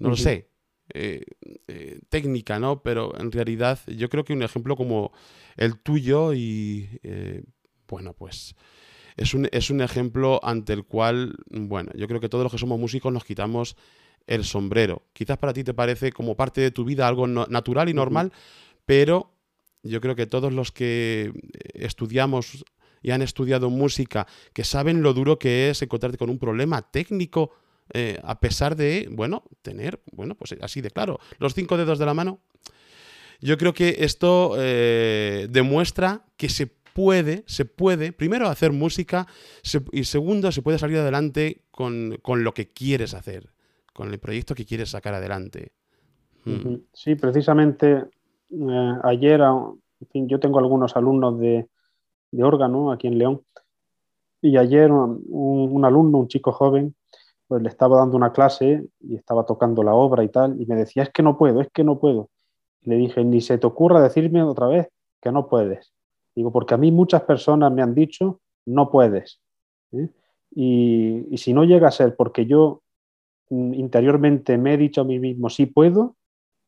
No 0.00 0.10
lo 0.10 0.16
sé. 0.16 0.48
Eh, 0.94 1.22
eh, 1.66 2.00
técnica, 2.08 2.58
¿no? 2.58 2.82
Pero 2.82 3.18
en 3.20 3.30
realidad 3.30 3.78
yo 3.86 4.08
creo 4.08 4.24
que 4.24 4.32
un 4.32 4.42
ejemplo 4.42 4.74
como 4.74 5.12
el 5.56 5.78
tuyo 5.78 6.32
y, 6.32 6.88
eh, 7.02 7.44
bueno, 7.88 8.14
pues 8.14 8.54
es 9.16 9.34
un, 9.34 9.48
es 9.50 9.70
un 9.70 9.80
ejemplo 9.80 10.40
ante 10.42 10.72
el 10.72 10.84
cual, 10.84 11.34
bueno, 11.50 11.90
yo 11.94 12.06
creo 12.06 12.20
que 12.20 12.28
todos 12.28 12.44
los 12.44 12.52
que 12.52 12.58
somos 12.58 12.78
músicos 12.78 13.12
nos 13.12 13.24
quitamos 13.24 13.76
el 14.26 14.44
sombrero. 14.44 15.02
Quizás 15.12 15.38
para 15.38 15.52
ti 15.52 15.64
te 15.64 15.74
parece 15.74 16.12
como 16.12 16.36
parte 16.36 16.60
de 16.60 16.70
tu 16.70 16.84
vida 16.84 17.08
algo 17.08 17.26
natural 17.26 17.88
y 17.88 17.94
normal, 17.94 18.32
pero 18.86 19.32
yo 19.82 20.00
creo 20.00 20.14
que 20.14 20.26
todos 20.26 20.52
los 20.52 20.70
que 20.70 21.32
estudiamos 21.74 22.64
y 23.02 23.10
han 23.10 23.22
estudiado 23.22 23.70
música, 23.70 24.26
que 24.52 24.64
saben 24.64 25.02
lo 25.02 25.14
duro 25.14 25.38
que 25.38 25.70
es 25.70 25.82
encontrarte 25.82 26.18
con 26.18 26.30
un 26.30 26.38
problema 26.38 26.82
técnico, 26.82 27.52
eh, 27.94 28.20
a 28.22 28.40
pesar 28.40 28.76
de, 28.76 29.08
bueno, 29.10 29.44
tener, 29.62 30.00
bueno, 30.12 30.34
pues 30.34 30.54
así 30.60 30.80
de 30.80 30.90
claro, 30.90 31.20
los 31.38 31.54
cinco 31.54 31.76
dedos 31.76 31.98
de 31.98 32.06
la 32.06 32.14
mano. 32.14 32.40
Yo 33.40 33.56
creo 33.56 33.72
que 33.72 33.96
esto 34.00 34.56
eh, 34.58 35.46
demuestra 35.48 36.24
que 36.36 36.48
se 36.48 36.66
puede, 36.98 37.44
se 37.46 37.64
puede, 37.64 38.10
primero 38.12 38.48
hacer 38.48 38.72
música 38.72 39.28
y 39.92 40.02
segundo, 40.02 40.50
se 40.50 40.62
puede 40.62 40.80
salir 40.80 40.98
adelante 40.98 41.62
con, 41.70 42.18
lo 42.26 42.52
que 42.52 42.66
quieres 42.72 43.14
hacer, 43.14 43.50
con 43.94 44.12
el 44.12 44.18
proyecto 44.18 44.56
que 44.56 44.64
quieres 44.64 44.90
sacar 44.90 45.14
adelante. 45.14 45.70
Mm. 46.44 46.74
Sí, 46.92 47.14
precisamente 47.14 48.04
eh, 48.50 48.94
ayer, 49.04 49.40
yo 50.12 50.40
tengo 50.40 50.58
algunos 50.58 50.96
alumnos 50.96 51.38
de, 51.38 51.68
órgano 52.42 52.90
aquí 52.90 53.06
en 53.06 53.18
León 53.18 53.42
y 54.42 54.56
ayer 54.56 54.90
un, 54.90 55.84
alumno, 55.84 56.18
un 56.18 56.26
chico 56.26 56.50
joven, 56.50 56.96
pues 57.46 57.62
le 57.62 57.68
estaba 57.68 57.98
dando 57.98 58.16
una 58.16 58.32
clase 58.32 58.88
y 58.98 59.14
estaba 59.14 59.46
tocando 59.46 59.84
la 59.84 59.94
obra 59.94 60.24
y 60.24 60.30
tal, 60.30 60.60
y 60.60 60.66
me 60.66 60.74
decía, 60.74 61.04
es 61.04 61.10
que 61.10 61.22
no 61.22 61.38
puedo, 61.38 61.60
es 61.60 61.68
que 61.72 61.84
no 61.84 62.00
puedo. 62.00 62.28
le 62.82 62.96
dije, 62.96 63.24
ni 63.24 63.40
se 63.40 63.56
te 63.56 63.68
ocurra 63.68 64.02
decirme 64.02 64.42
otra 64.42 64.66
vez 64.66 64.88
que 65.22 65.30
no 65.30 65.46
puedes. 65.46 65.92
Digo, 66.38 66.52
porque 66.52 66.74
a 66.74 66.76
mí 66.76 66.92
muchas 66.92 67.22
personas 67.22 67.72
me 67.72 67.82
han 67.82 67.96
dicho, 67.96 68.38
no 68.64 68.92
puedes. 68.92 69.40
¿eh? 69.90 70.08
Y, 70.54 71.36
si 71.36 71.52
no 71.52 71.64
llega 71.64 71.88
a 71.88 71.90
ser 71.90 72.14
porque 72.14 72.46
yo 72.46 72.82
mm, 73.50 73.74
interiormente 73.74 74.56
me 74.56 74.74
he 74.74 74.76
dicho 74.76 75.00
a 75.00 75.04
mí 75.04 75.18
mismo, 75.18 75.50
sí 75.50 75.66
puedo, 75.66 76.14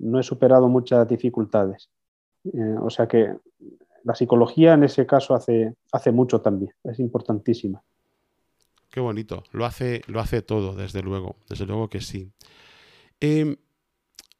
no 0.00 0.18
he 0.18 0.24
superado 0.24 0.66
muchas 0.66 1.06
dificultades. 1.06 1.88
Eh, 2.52 2.76
o 2.80 2.90
sea 2.90 3.06
que 3.06 3.32
la 4.02 4.16
psicología 4.16 4.74
en 4.74 4.82
ese 4.82 5.06
caso 5.06 5.36
hace, 5.36 5.72
hace 5.92 6.10
mucho 6.10 6.40
también, 6.40 6.72
es 6.82 6.98
importantísima. 6.98 7.80
Qué 8.90 8.98
bonito, 8.98 9.44
lo 9.52 9.66
hace, 9.66 10.02
lo 10.08 10.18
hace 10.18 10.42
todo, 10.42 10.74
desde 10.74 11.00
luego, 11.00 11.36
desde 11.48 11.66
luego 11.66 11.88
que 11.88 12.00
sí. 12.00 12.32
Em, 13.20 13.54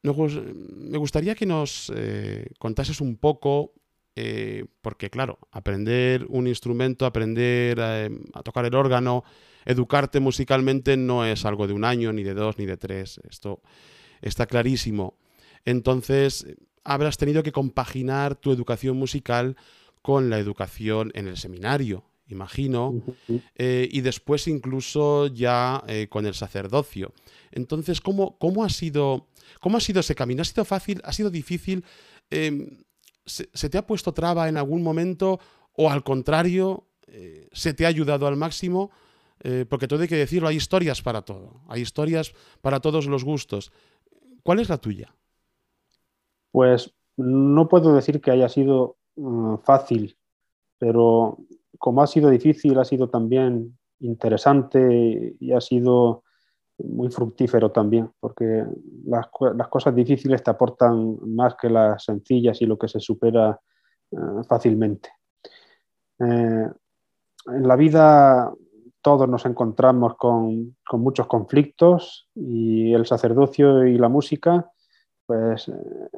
me 0.03 0.97
gustaría 0.97 1.35
que 1.35 1.45
nos 1.45 1.89
eh, 1.95 2.47
contases 2.59 2.99
un 2.99 3.15
poco 3.15 3.71
eh, 4.15 4.65
porque 4.81 5.09
claro, 5.09 5.39
aprender 5.51 6.25
un 6.27 6.47
instrumento, 6.47 7.05
aprender 7.05 7.79
eh, 7.79 8.09
a, 8.33 8.43
tocar 8.43 8.65
el 8.65 8.75
órgano, 8.75 9.23
educarte 9.65 10.19
musicalmente 10.19 10.97
no 10.97 11.25
es 11.25 11.45
algo 11.45 11.67
de 11.67 11.73
un 11.73 11.85
año, 11.85 12.11
ni 12.11 12.23
de 12.23 12.33
dos, 12.33 12.57
ni 12.57 12.65
de 12.65 12.77
tres. 12.77 13.21
Esto 13.29 13.61
está 14.21 14.47
clarísimo. 14.47 15.17
Entonces, 15.63 16.45
habrás 16.83 17.17
tenido 17.17 17.43
que 17.43 17.51
compaginar 17.51 18.35
tu 18.35 18.51
educación 18.51 18.97
musical 18.97 19.55
con 20.01 20.29
la 20.29 20.39
educación 20.39 21.11
en 21.13 21.27
el 21.27 21.37
seminario, 21.37 22.03
imagino, 22.27 23.03
eh, 23.55 23.87
y 23.91 24.01
después 24.01 24.47
incluso 24.47 25.27
ya 25.27 25.83
con 26.09 26.25
el 26.25 26.33
sacerdocio. 26.33 27.13
Entonces, 27.51 28.01
¿cómo, 28.01 28.37
cómo, 28.39 28.63
ha 28.63 28.69
sido, 28.69 29.27
¿cómo 29.59 29.77
ha 29.77 29.81
sido 29.81 29.99
ese 29.99 30.15
camino? 30.15 30.41
¿Ha 30.41 30.45
sido 30.45 30.65
fácil? 30.65 31.01
¿Ha 31.03 31.13
sido 31.13 31.29
difícil? 31.29 31.85
Em, 32.31 32.77
¿se, 33.25 33.69
te 33.69 33.77
ha 33.77 33.85
puesto 33.85 34.13
traba 34.13 34.49
en 34.49 34.57
algún 34.57 34.83
momento 34.83 35.39
o 35.73 35.89
al 35.89 36.03
contrario, 36.03 36.85
eh, 37.07 37.47
se 37.51 37.73
te 37.73 37.85
ha 37.85 37.89
ayudado 37.89 38.27
al 38.27 38.35
máximo? 38.35 38.91
Eh, 39.43 39.65
porque 39.67 39.87
todo 39.87 40.01
hay 40.01 40.07
que 40.07 40.15
decirlo, 40.15 40.47
hay 40.47 40.57
historias 40.57 41.01
para 41.01 41.23
todo, 41.23 41.61
hay 41.67 41.81
historias 41.81 42.33
para 42.61 42.79
todos 42.79 43.07
los 43.07 43.23
gustos. 43.23 43.71
¿Cuál 44.43 44.59
es 44.59 44.69
la 44.69 44.77
tuya? 44.77 45.13
Pues 46.51 46.93
no 47.17 47.67
puedo 47.67 47.95
decir 47.95 48.21
que 48.21 48.31
haya 48.31 48.49
sido 48.49 48.97
mm, 49.15 49.55
fácil, 49.63 50.17
pero 50.77 51.37
como 51.79 52.03
ha 52.03 52.07
sido 52.07 52.29
difícil, 52.29 52.77
ha 52.77 52.85
sido 52.85 53.09
también 53.09 53.77
interesante 53.99 55.35
y 55.39 55.51
ha 55.51 55.61
sido 55.61 56.23
muy 56.77 57.09
fructífero 57.09 57.71
también, 57.71 58.11
porque 58.19 58.65
las, 59.05 59.27
cosas 59.69 59.95
difíciles 59.95 60.43
te 60.43 60.51
aportan 60.51 61.17
más 61.35 61.55
que 61.55 61.69
las 61.69 62.03
sencillas 62.03 62.61
y 62.61 62.65
lo 62.65 62.77
que 62.77 62.87
se 62.87 62.99
supera 62.99 63.59
eh, 64.11 64.17
fácilmente. 64.47 65.09
Eh, 66.19 66.69
en 67.47 67.67
la 67.67 67.75
vida 67.75 68.51
todos 69.01 69.27
nos 69.27 69.45
encontramos 69.45 70.15
con, 70.15 70.77
muchos 70.93 71.27
conflictos 71.27 72.29
y 72.35 72.93
el 72.93 73.05
sacerdocio 73.05 73.85
y 73.85 73.97
la 73.97 74.09
música, 74.09 74.71
pues 75.25 75.71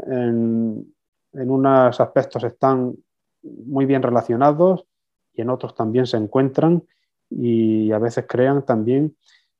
en, 0.07 0.93
en 1.33 1.49
unos 1.49 1.99
aspectos 1.99 2.43
están 2.43 2.95
muy 3.41 3.85
bien 3.85 4.01
relacionados 4.01 4.85
y 5.33 5.41
en 5.41 5.49
otros 5.49 5.75
también 5.75 6.05
se 6.05 6.17
encuentran 6.17 6.83
y 7.29 7.91
a 7.91 7.99
veces 7.99 8.25
crean 8.27 8.65
también 8.65 9.15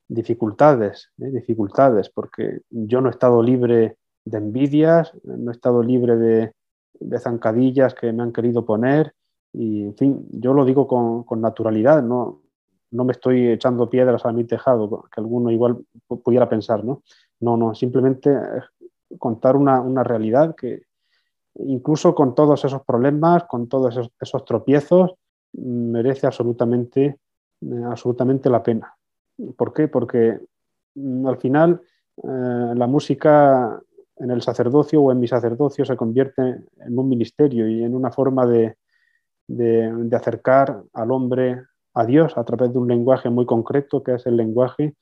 dificultades, 0.08 1.10
¿eh? 1.18 1.30
dificultades, 1.30 2.08
porque 2.10 2.60
yo 2.70 3.00
no 3.00 3.08
he 3.08 3.12
estado 3.12 3.42
libre 3.42 3.96
de 4.24 4.38
envidias, 4.38 5.12
no 5.24 5.50
he 5.50 5.54
estado 5.54 5.82
libre 5.82 6.16
de, 6.16 6.52
zancadillas 7.18 7.94
que 7.94 8.12
me 8.12 8.22
han 8.22 8.32
querido 8.32 8.64
poner 8.64 9.14
y, 9.52 9.82
en 9.82 9.96
fin, 9.96 10.26
yo 10.30 10.54
lo 10.54 10.64
digo 10.64 10.86
con, 10.86 11.40
naturalidad, 11.40 12.02
no, 12.02 12.42
no 12.90 13.04
me 13.04 13.12
estoy 13.12 13.48
echando 13.48 13.90
piedras 13.90 14.24
a 14.24 14.32
mi 14.32 14.44
tejado, 14.44 15.04
que 15.12 15.20
alguno 15.20 15.50
igual 15.50 15.84
pudiera 16.06 16.48
pensar, 16.48 16.84
¿no? 16.84 17.02
No, 17.40 17.56
no, 17.56 17.74
simplemente 17.74 18.30
contar 19.18 19.56
una, 19.56 20.02
realidad 20.02 20.54
que 20.54 20.82
incluso 21.56 22.14
con 22.14 22.34
todos 22.34 22.64
esos 22.64 22.82
problemas, 22.84 23.44
con 23.44 23.68
todos 23.68 24.10
esos, 24.20 24.44
tropiezos, 24.44 25.14
merece 25.52 26.26
absolutamente, 26.26 27.18
eh, 27.60 27.82
absolutamente 27.86 28.50
la 28.50 28.62
pena. 28.62 28.96
¿Por 29.56 29.72
qué? 29.72 29.88
Porque 29.88 30.40
mm, 30.94 31.26
al 31.26 31.38
final 31.38 31.80
eh, 32.22 32.72
la 32.74 32.86
música 32.86 33.80
en 34.16 34.30
el 34.30 34.42
sacerdocio 34.42 35.02
o 35.02 35.12
en 35.12 35.20
mi 35.20 35.26
sacerdocio 35.26 35.84
se 35.84 35.96
convierte 35.96 36.42
en 36.42 36.98
un 36.98 37.08
ministerio 37.08 37.68
y 37.68 37.82
en 37.82 37.94
una 37.94 38.12
forma 38.12 38.46
de, 38.46 38.76
de 39.48 40.16
acercar 40.16 40.84
al 40.92 41.10
hombre 41.10 41.62
a 41.94 42.04
Dios 42.04 42.36
a 42.36 42.44
través 42.44 42.72
de 42.72 42.78
un 42.78 42.88
lenguaje 42.88 43.30
muy 43.30 43.46
concreto 43.46 44.02
que 44.02 44.14
es 44.14 44.26
el 44.26 44.36
lenguaje 44.36 44.94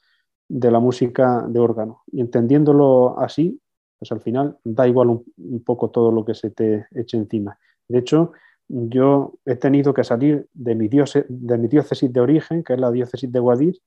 de 0.49 0.71
la 0.71 0.81
música 0.81 1.45
de 1.49 1.59
órgano. 1.59 2.03
Y 2.13 2.21
entendiéndolo 2.21 3.19
así, 3.19 3.59
pues 3.99 4.13
al 4.13 4.21
final 4.21 4.59
da 4.65 4.87
igual 4.87 5.09
un, 5.09 5.65
poco 5.65 5.91
todo 5.91 6.13
lo 6.13 6.25
que 6.25 6.35
se 6.35 6.51
te 6.51 6.87
eche 6.91 7.17
encima. 7.17 7.59
De 7.89 7.99
hecho, 7.99 8.33
yo 8.69 9.35
he 9.45 9.57
tenido 9.57 9.95
que 9.95 10.05
salir 10.05 10.49
de 10.53 10.75
mi, 10.75 10.89
de 10.89 11.59
mi 11.59 11.69
diócesis 11.69 12.13
de 12.13 12.21
origen, 12.21 12.63
que 12.65 12.75
es 12.75 12.81
la 12.81 12.91
diócesis 12.91 13.31
de 13.31 13.39
Guadix, 13.39 13.81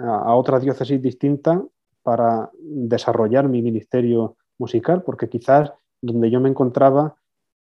a, 0.00 0.34
otra 0.34 0.58
diócesis 0.58 1.00
distinta 1.00 1.62
para 2.02 2.50
desarrollar 2.60 3.48
mi 3.48 3.62
ministerio 3.62 4.36
musical, 4.58 5.02
porque 5.02 5.28
quizás 5.28 5.72
donde 6.00 6.30
yo 6.30 6.40
me 6.40 6.48
encontraba 6.48 7.16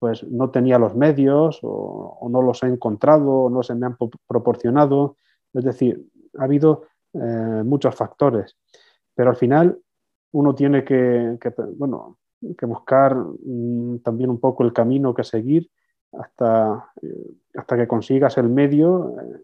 pues 0.02 0.24
no 0.24 0.50
tenía 0.50 0.80
los 0.80 0.96
medios 0.96 1.60
o, 1.62 2.28
no 2.28 2.42
los 2.42 2.60
he 2.64 2.66
encontrado 2.66 3.44
o 3.44 3.50
no 3.50 3.62
se 3.62 3.76
me 3.76 3.86
han 3.86 3.96
proporcionado. 4.26 5.16
Es 5.52 5.62
decir, 5.62 6.04
ha 6.38 6.42
habido 6.42 6.86
eh, 7.12 7.62
muchos 7.64 7.94
factores. 7.94 8.56
Pero 9.14 9.30
al 9.30 9.36
final 9.36 9.78
uno 10.32 10.56
tiene 10.56 10.84
que, 10.84 11.38
bueno, 11.76 12.18
que 12.58 12.66
buscar 12.66 13.14
mm, 13.14 13.98
también 13.98 14.30
un 14.30 14.40
poco 14.40 14.64
el 14.64 14.72
camino 14.72 15.14
que 15.14 15.22
seguir 15.22 15.70
hasta, 16.12 16.90
eh, 17.00 17.34
hasta 17.54 17.76
que 17.76 17.86
consigas 17.86 18.36
el 18.38 18.48
medio 18.48 19.14
eh, 19.20 19.40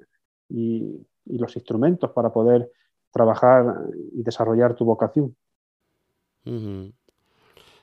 y, 0.48 1.06
los 1.36 1.54
instrumentos 1.56 2.10
para 2.12 2.32
poder 2.32 2.70
trabajar 3.10 3.66
y 4.12 4.22
desarrollar 4.22 4.74
tu 4.74 4.84
vocación. 4.84 5.36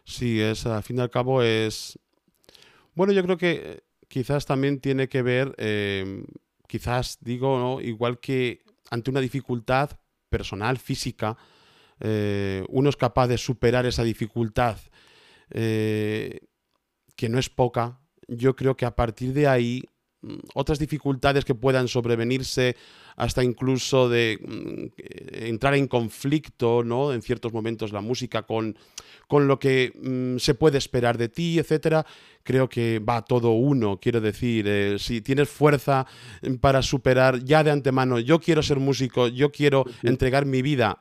Sí, 0.04 0.42
es, 0.42 0.66
al 0.66 0.82
fin 0.82 0.98
y 0.98 1.02
al 1.02 1.10
cabo 1.12 1.44
es... 1.44 2.00
Bueno, 2.96 3.14
yo 3.14 3.22
creo 3.24 3.38
que 3.38 3.84
quizás 4.08 4.46
también 4.46 4.80
tiene 4.80 5.08
que 5.10 5.22
ver, 5.22 5.56
quizás 6.68 7.18
digo, 7.22 7.60
¿no? 7.60 7.82
igual 7.82 8.20
que 8.20 8.62
ante 8.90 9.12
una 9.12 9.20
dificultad 9.20 9.92
personal, 10.30 10.78
física, 10.78 11.38
eh, 12.00 12.66
uno 12.70 12.90
es 12.90 12.98
capaz 12.98 13.28
de 13.28 13.38
superar 13.38 13.86
esa 13.86 14.04
dificultad, 14.04 14.78
eh, 15.50 16.40
que 17.16 17.30
no 17.30 17.40
es 17.40 17.50
poca, 17.50 18.02
yo 18.28 18.56
creo 18.56 18.75
que 18.75 18.86
a 18.86 18.96
partir 18.96 19.34
de 19.34 19.48
ahí 19.48 19.84
otras 20.53 20.79
dificultades 20.79 21.46
que 21.46 21.55
puedan 21.55 21.88
sobrevenirse 21.88 22.75
hasta 23.15 23.44
incluso 23.44 24.10
de 24.10 24.39
mm, 24.41 25.46
entrar 25.46 25.75
en 25.75 25.88
conflicto, 25.88 26.84
¿no? 26.84 27.13
En 27.13 27.22
ciertos 27.22 27.53
momentos 27.53 27.94
la 27.94 28.01
música 28.01 28.44
con, 28.44 28.77
con 29.27 29.48
lo 29.48 29.60
que 29.60 29.94
mm, 29.96 30.38
se 30.38 30.53
puede 30.53 30.77
esperar 30.77 31.17
de 31.17 31.29
ti, 31.29 31.60
etcétera, 31.60 32.05
creo 32.44 32.67
que 32.67 33.00
va 33.00 33.24
todo 33.24 33.51
uno. 33.51 34.00
Quiero 34.00 34.22
decir, 34.22 34.65
eh, 34.67 34.98
si 35.00 35.22
tienes 35.22 35.50
fuerza 35.50 36.05
para 36.60 36.82
superar 36.82 37.44
ya 37.44 37.63
de 37.63 37.72
antemano, 37.72 38.20
yo 38.20 38.39
quiero 38.39 38.62
ser 38.62 38.79
músico, 38.79 39.27
yo 39.27 39.51
quiero 39.51 39.86
entregar 40.03 40.46
mi 40.46 40.62
vida 40.62 41.00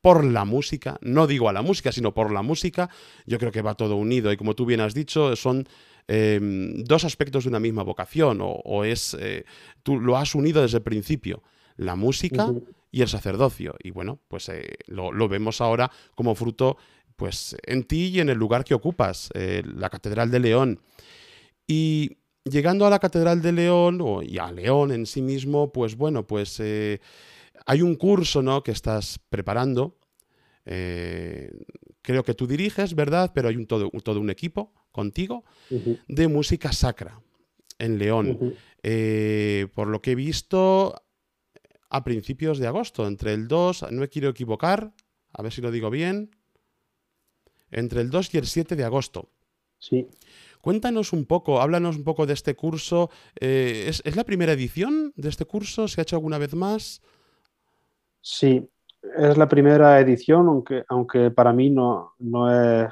por 0.00 0.24
la 0.24 0.44
música, 0.44 0.98
no 1.02 1.26
digo 1.26 1.48
a 1.48 1.52
la 1.52 1.62
música, 1.62 1.90
sino 1.90 2.14
por 2.14 2.32
la 2.32 2.42
música, 2.42 2.88
yo 3.26 3.38
creo 3.38 3.50
que 3.50 3.62
va 3.62 3.74
todo 3.74 3.96
unido. 3.96 4.32
Y 4.32 4.36
como 4.36 4.54
tú 4.54 4.64
bien 4.64 4.80
has 4.80 4.94
dicho, 4.94 5.34
son 5.34 5.68
em, 6.08 6.82
dos 6.84 7.04
aspectos 7.04 7.44
de 7.44 7.50
una 7.50 7.60
misma 7.60 7.82
vocación, 7.82 8.38
o, 8.40 8.84
es, 8.84 9.14
eh, 9.20 9.44
tú 9.82 10.00
lo 10.00 10.16
has 10.16 10.34
unido 10.34 10.62
desde 10.62 10.78
el 10.78 10.82
principio, 10.82 11.42
la 11.76 11.96
música 11.96 12.52
y 12.90 13.02
el 13.02 13.08
sacerdocio. 13.08 13.74
Y 13.82 13.90
bueno, 13.90 14.18
pues 14.26 14.48
eh, 14.48 14.78
lo, 14.86 15.12
lo, 15.12 15.28
vemos 15.28 15.60
ahora 15.60 15.90
como 16.14 16.34
fruto 16.34 16.76
pues 17.14 17.56
en 17.64 17.84
ti 17.84 18.06
y 18.06 18.20
en 18.20 18.28
el 18.28 18.38
lugar 18.38 18.64
que 18.64 18.74
ocupas, 18.74 19.30
eh, 19.34 19.62
la 19.64 19.90
Catedral 19.90 20.30
de 20.30 20.40
León. 20.40 20.80
Y 21.66 22.18
llegando 22.44 22.86
a 22.86 22.90
la 22.90 23.00
Catedral 23.00 23.42
de 23.42 23.52
León, 23.52 23.98
o, 24.00 24.22
y 24.22 24.38
a 24.38 24.50
León 24.50 24.92
en 24.92 25.04
sí 25.04 25.20
mismo, 25.20 25.72
pues 25.72 25.96
bueno, 25.96 26.26
pues 26.26 26.60
hay 27.66 27.82
un 27.82 27.96
curso 27.96 28.40
¿no? 28.40 28.62
que 28.62 28.70
estás 28.70 29.18
preparando. 29.28 29.98
Creo 30.64 32.22
que 32.24 32.34
tú 32.34 32.46
diriges, 32.46 32.94
¿verdad? 32.94 33.32
Pero 33.34 33.48
hay 33.48 33.56
un, 33.56 33.66
todo, 33.66 33.90
todo 34.02 34.20
un 34.20 34.30
equipo 34.30 34.72
contigo 34.92 35.44
de 36.08 36.28
música 36.28 36.72
sacra 36.72 37.20
en 37.78 37.98
León. 37.98 38.54
por 39.74 39.88
lo 39.88 40.00
que 40.00 40.12
he 40.12 40.14
visto, 40.14 40.94
a 41.90 42.04
principios 42.04 42.58
de 42.58 42.66
agosto, 42.66 43.06
entre 43.06 43.32
el 43.32 43.48
2, 43.48 43.90
no 43.90 44.00
me 44.00 44.08
quiero 44.08 44.28
equivocar, 44.28 44.92
a 45.32 45.42
ver 45.42 45.52
si 45.52 45.60
lo 45.60 45.70
digo 45.70 45.90
bien, 45.90 46.30
entre 47.70 48.00
el 48.00 48.10
2 48.10 48.34
y 48.34 48.38
el 48.38 48.46
7 48.46 48.76
de 48.76 48.84
agosto. 48.84 49.30
Sí. 49.78 50.06
Cuéntanos 50.60 51.12
un 51.12 51.24
poco, 51.24 51.60
háblanos 51.60 51.96
un 51.96 52.04
poco 52.04 52.26
de 52.26 52.34
este 52.34 52.54
curso. 52.56 53.10
Eh, 53.40 53.86
¿es, 53.88 54.16
la 54.16 54.24
primera 54.24 54.52
edición 54.52 55.12
de 55.16 55.28
este 55.28 55.44
curso? 55.44 55.88
¿Se 55.88 56.00
ha 56.00 56.02
hecho 56.02 56.16
alguna 56.16 56.38
vez 56.38 56.54
más? 56.54 57.00
Sí, 58.20 58.68
es 59.16 59.38
la 59.38 59.48
primera 59.48 60.00
edición, 60.00 60.48
aunque, 60.48 60.84
aunque 60.88 61.30
para 61.30 61.52
mí 61.52 61.70
no, 61.70 62.14
no 62.18 62.50
es 62.52 62.88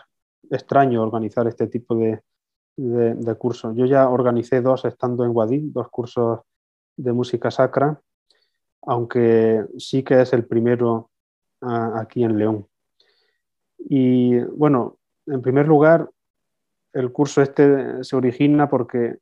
extraño 0.50 1.02
organizar 1.02 1.46
este 1.46 1.66
tipo 1.66 1.94
de, 1.96 2.22
de, 2.76 3.34
cursos. 3.36 3.74
Yo 3.74 3.86
ya 3.86 4.08
organicé 4.08 4.60
dos 4.60 4.84
estando 4.84 5.24
en 5.24 5.32
Guadí, 5.32 5.70
dos 5.70 5.88
cursos 5.88 6.40
de 6.96 7.12
música 7.12 7.50
sacra, 7.50 8.00
aunque 8.82 9.64
sí 9.78 10.02
que 10.02 10.20
es 10.22 10.32
el 10.32 10.46
primero 10.46 11.10
aquí 11.60 12.22
en 12.22 12.38
León. 12.38 12.66
Y 13.78 14.38
bueno, 14.40 14.98
en 15.26 15.42
primer 15.42 15.66
lugar, 15.66 16.10
el 16.92 17.12
curso 17.12 17.42
este 17.42 18.04
se 18.04 18.16
origina 18.16 18.68
porque 18.68 19.18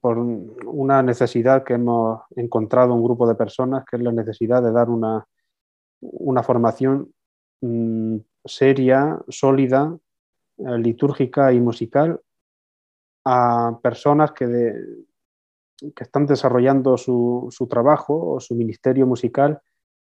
por 0.00 0.18
una 0.18 1.02
necesidad 1.02 1.62
que 1.62 1.74
hemos 1.74 2.22
encontrado 2.34 2.94
un 2.94 3.04
grupo 3.04 3.28
de 3.28 3.36
personas, 3.36 3.84
que 3.84 3.96
es 3.96 4.02
la 4.02 4.12
necesidad 4.12 4.62
de 4.62 4.72
dar 4.72 4.90
una, 4.90 5.24
una 6.00 6.42
formación 6.42 7.12
mm, 7.60 8.16
seria, 8.44 9.20
sólida, 9.28 9.96
litúrgica 10.58 11.52
y 11.52 11.60
musical 11.60 12.20
a 13.24 13.78
personas 13.82 14.32
que, 14.32 14.46
que 15.94 16.04
están 16.04 16.26
desarrollando 16.26 16.96
su, 16.96 17.48
su 17.50 17.66
trabajo 17.66 18.34
o 18.34 18.40
su 18.40 18.54
ministerio 18.54 19.06
musical 19.06 19.60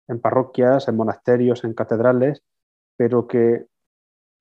en 0.08 0.20
parroquias, 0.20 0.88
en 0.88 0.96
monasterios, 0.96 1.64
en 1.64 1.74
catedrales, 1.74 2.44
pero 2.96 3.28
que 3.28 3.66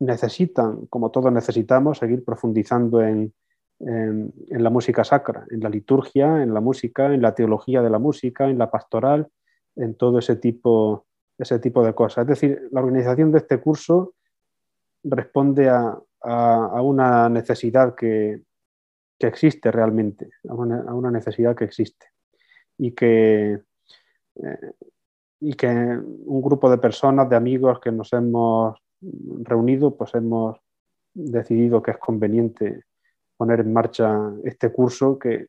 necesitan, 0.01 0.87
como 0.87 1.11
todos 1.11 1.33
necesitamos, 1.33 1.99
seguir 1.99 2.25
profundizando 2.25 3.03
en, 3.03 3.33
la 3.79 4.71
música 4.71 5.05
sacra, 5.05 5.47
en 5.51 5.61
la 5.61 5.69
liturgia, 5.69 6.42
en 6.42 6.55
la 6.55 6.61
música, 6.61 7.12
en 7.12 7.21
la 7.21 7.35
teología 7.35 7.83
de 7.83 7.90
la 7.90 7.99
música, 7.99 8.49
en 8.49 8.57
la 8.57 8.71
pastoral, 8.71 9.29
en 9.75 9.95
todo 9.97 10.19
ese 10.19 10.37
tipo, 10.37 11.05
ese 11.37 11.59
tipo 11.59 11.85
de 11.85 11.95
cosas. 11.95 12.23
Es 12.23 12.29
decir, 12.29 12.69
la 12.71 12.81
organización 12.81 13.33
de 13.33 13.38
este 13.38 13.61
curso 13.61 14.14
responde 15.09 15.69
a, 15.69 15.99
una 16.83 17.29
necesidad 17.29 17.95
que, 17.95 18.42
existe 19.19 19.71
realmente, 19.71 20.31
a 20.49 20.55
una, 20.55 21.11
necesidad 21.11 21.55
que 21.55 21.64
existe 21.64 22.07
y 22.79 22.92
que, 22.92 23.61
eh, 24.35 24.73
y 25.40 25.55
que 25.55 25.69
un 25.69 26.42
grupo 26.42 26.69
de 26.71 26.79
personas, 26.79 27.29
de 27.29 27.37
amigos 27.37 27.79
que 27.81 27.92
nos 27.92 28.12
hemos 28.12 28.77
reunido, 29.01 29.97
pues 29.97 30.14
hemos 30.14 30.59
decidido 31.14 31.83
que 31.83 31.92
es 31.92 31.99
conveniente 31.99 32.85
poner 33.37 33.61
en 33.61 33.73
marcha 33.73 34.33
este 34.45 34.73
curso 34.73 35.19
que 35.19 35.47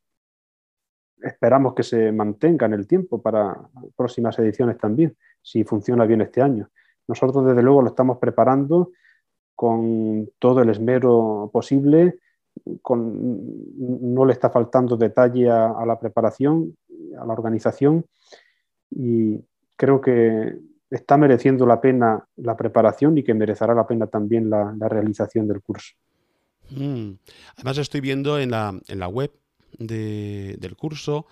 esperamos 1.22 1.74
que 1.74 1.84
se 1.84 2.12
mantenga 2.12 2.68
en 2.68 2.74
el 2.74 2.88
tiempo 2.88 3.22
para 3.22 3.58
próximas 3.96 4.38
ediciones 4.40 4.78
también, 4.78 5.18
si 5.42 5.64
funciona 5.64 6.06
bien 6.06 6.22
este 6.22 6.42
año. 6.42 6.70
Nosotros 7.08 7.46
desde 7.46 7.64
luego 7.64 7.82
lo 7.82 7.90
estamos 7.90 8.18
preparando 8.20 8.92
con 9.58 10.30
todo 10.40 10.62
el 10.62 10.70
esmero 10.70 11.50
posible, 11.52 12.20
con, 12.82 14.14
no 14.14 14.24
le 14.24 14.32
está 14.32 14.50
faltando 14.50 14.96
detalle 14.96 15.50
a 15.50 15.84
la 15.86 16.00
preparación, 16.00 16.78
a 17.20 17.26
la 17.26 17.34
organización 17.34 18.06
y 18.92 19.40
creo 19.76 20.00
que 20.00 20.58
está 20.90 21.18
mereciendo 21.18 21.66
la 21.66 21.82
pena 21.82 22.26
la 22.38 22.56
preparación 22.56 23.18
y 23.18 23.24
que 23.24 23.34
merecerá 23.34 23.74
la 23.74 23.88
pena 23.88 24.08
también 24.08 24.50
la, 24.50 24.74
realización 24.80 25.48
del 25.48 25.62
curso. 25.62 25.96
Mm. 26.70 27.14
Además 27.56 27.78
estoy 27.78 28.02
viendo 28.02 28.40
en 28.40 28.52
la, 28.52 29.08
web 29.10 29.32
del 29.78 30.76
curso 30.78 31.28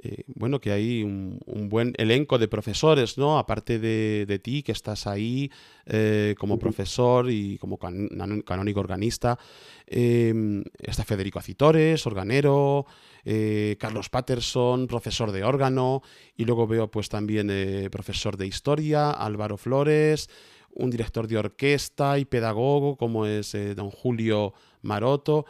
eh, 0.00 0.22
bueno, 0.28 0.60
que 0.60 0.70
hay 0.70 1.02
un, 1.02 1.40
buen 1.68 1.92
elenco 1.98 2.38
de 2.38 2.46
profesores, 2.46 3.18
¿no? 3.18 3.36
Aparte 3.38 3.80
de, 3.80 4.40
ti, 4.42 4.62
que 4.62 4.70
estás 4.70 5.08
ahí 5.08 5.50
eh, 5.86 6.36
como 6.38 6.58
profesor 6.58 7.28
y 7.30 7.58
como 7.58 7.78
canónico 7.78 8.80
organista. 8.80 9.38
Em, 9.86 10.62
está 10.78 11.04
Federico 11.04 11.40
Acitores, 11.40 12.06
organero, 12.06 12.86
eh, 13.24 13.76
Carlos 13.80 14.08
Patterson, 14.08 14.86
profesor 14.86 15.32
de 15.32 15.42
órgano, 15.42 16.02
y 16.36 16.44
luego 16.44 16.68
veo 16.68 16.88
pues 16.88 17.08
también 17.08 17.48
profesor 17.90 18.36
de 18.36 18.46
historia, 18.46 19.10
Álvaro 19.10 19.56
Flores, 19.56 20.30
un 20.70 20.90
director 20.90 21.26
de 21.26 21.38
orquesta 21.38 22.18
y 22.18 22.24
pedagogo 22.24 22.96
como 22.96 23.26
es 23.26 23.56
don 23.74 23.90
Julio 23.90 24.54
Maroto 24.82 25.44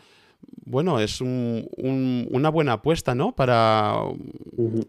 bueno, 0.68 1.00
es 1.00 1.20
una 1.20 2.50
buena 2.50 2.74
apuesta, 2.74 3.14
¿no? 3.14 3.34
Para 3.34 4.02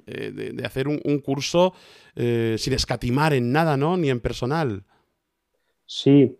eh, 0.07 0.51
de, 0.53 0.65
hacer 0.65 0.87
un, 0.87 1.19
curso 1.19 1.73
eh, 2.15 2.55
sin 2.57 2.73
escatimar 2.73 3.33
en 3.33 3.51
nada, 3.51 3.77
¿no? 3.77 3.95
Ni 3.95 4.09
en 4.09 4.19
personal. 4.19 4.83
Sí, 5.85 6.37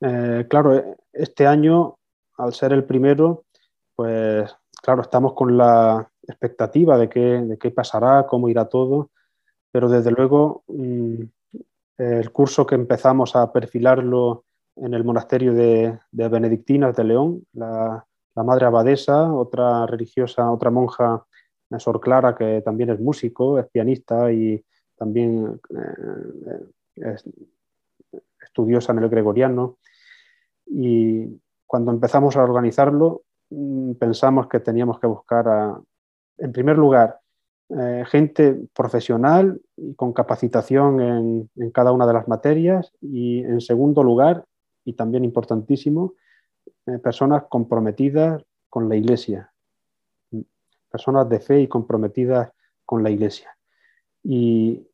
eh, 0.00 0.46
claro, 0.48 0.96
este 1.12 1.46
año, 1.46 1.96
al 2.36 2.52
ser 2.52 2.72
el 2.72 2.84
primero, 2.84 3.44
pues 3.96 4.54
claro, 4.82 5.02
estamos 5.02 5.32
con 5.32 5.56
la 5.56 6.08
expectativa 6.28 6.98
de 6.98 7.08
qué, 7.08 7.20
de 7.20 7.58
qué 7.58 7.70
pasará, 7.70 8.26
cómo 8.26 8.48
irá 8.48 8.66
todo, 8.66 9.10
pero 9.70 9.88
desde 9.88 10.10
luego 10.10 10.64
mm, 10.68 11.22
el 11.98 12.30
curso 12.30 12.66
que 12.66 12.74
empezamos 12.74 13.34
a 13.36 13.50
perfilarlo 13.52 14.44
en 14.76 14.94
el 14.94 15.04
monasterio 15.04 15.54
de, 15.54 15.98
de 16.10 16.28
Benedictinas 16.28 16.94
de 16.94 17.04
León, 17.04 17.46
la, 17.52 18.06
la 18.34 18.42
madre 18.42 18.66
abadesa, 18.66 19.32
otra 19.32 19.86
religiosa, 19.86 20.50
otra 20.50 20.70
monja, 20.70 21.24
Sor 21.78 22.00
Clara, 22.00 22.34
que 22.34 22.62
también 22.62 22.90
es 22.90 23.00
músico, 23.00 23.58
es 23.58 23.66
pianista 23.70 24.32
y 24.32 24.62
también 24.96 25.60
eh, 25.70 26.60
es 26.96 27.24
estudiosa 28.42 28.92
en 28.92 28.98
el 28.98 29.08
gregoriano. 29.08 29.78
Y 30.66 31.40
cuando 31.66 31.90
empezamos 31.90 32.36
a 32.36 32.42
organizarlo, 32.42 33.22
mm, 33.50 33.92
pensamos 33.92 34.48
que 34.48 34.60
teníamos 34.60 35.00
que 35.00 35.06
buscar, 35.06 35.80
en 36.38 36.52
primer 36.52 36.78
lugar, 36.78 37.18
eh, 37.70 38.04
gente 38.06 38.58
profesional 38.74 39.60
y 39.76 39.94
con 39.94 40.12
capacitación 40.12 41.00
en, 41.00 41.50
en, 41.56 41.70
cada 41.70 41.92
una 41.92 42.06
de 42.06 42.12
las 42.12 42.28
materias 42.28 42.92
y 43.00 43.38
en 43.38 43.62
segundo 43.62 44.02
lugar, 44.02 44.44
y 44.84 44.92
también 44.92 45.24
importantísimo, 45.24 46.14
eh, 46.86 46.98
personas 46.98 47.44
comprometidas 47.48 48.42
con 48.68 48.88
la 48.88 48.96
Iglesia, 48.96 49.52
personas 50.90 51.28
de 51.28 51.40
fe 51.40 51.60
y 51.60 51.68
comprometidas 51.68 52.50
con 52.84 53.02
la 53.02 53.10
Iglesia. 53.10 53.56
Y, 54.22 54.88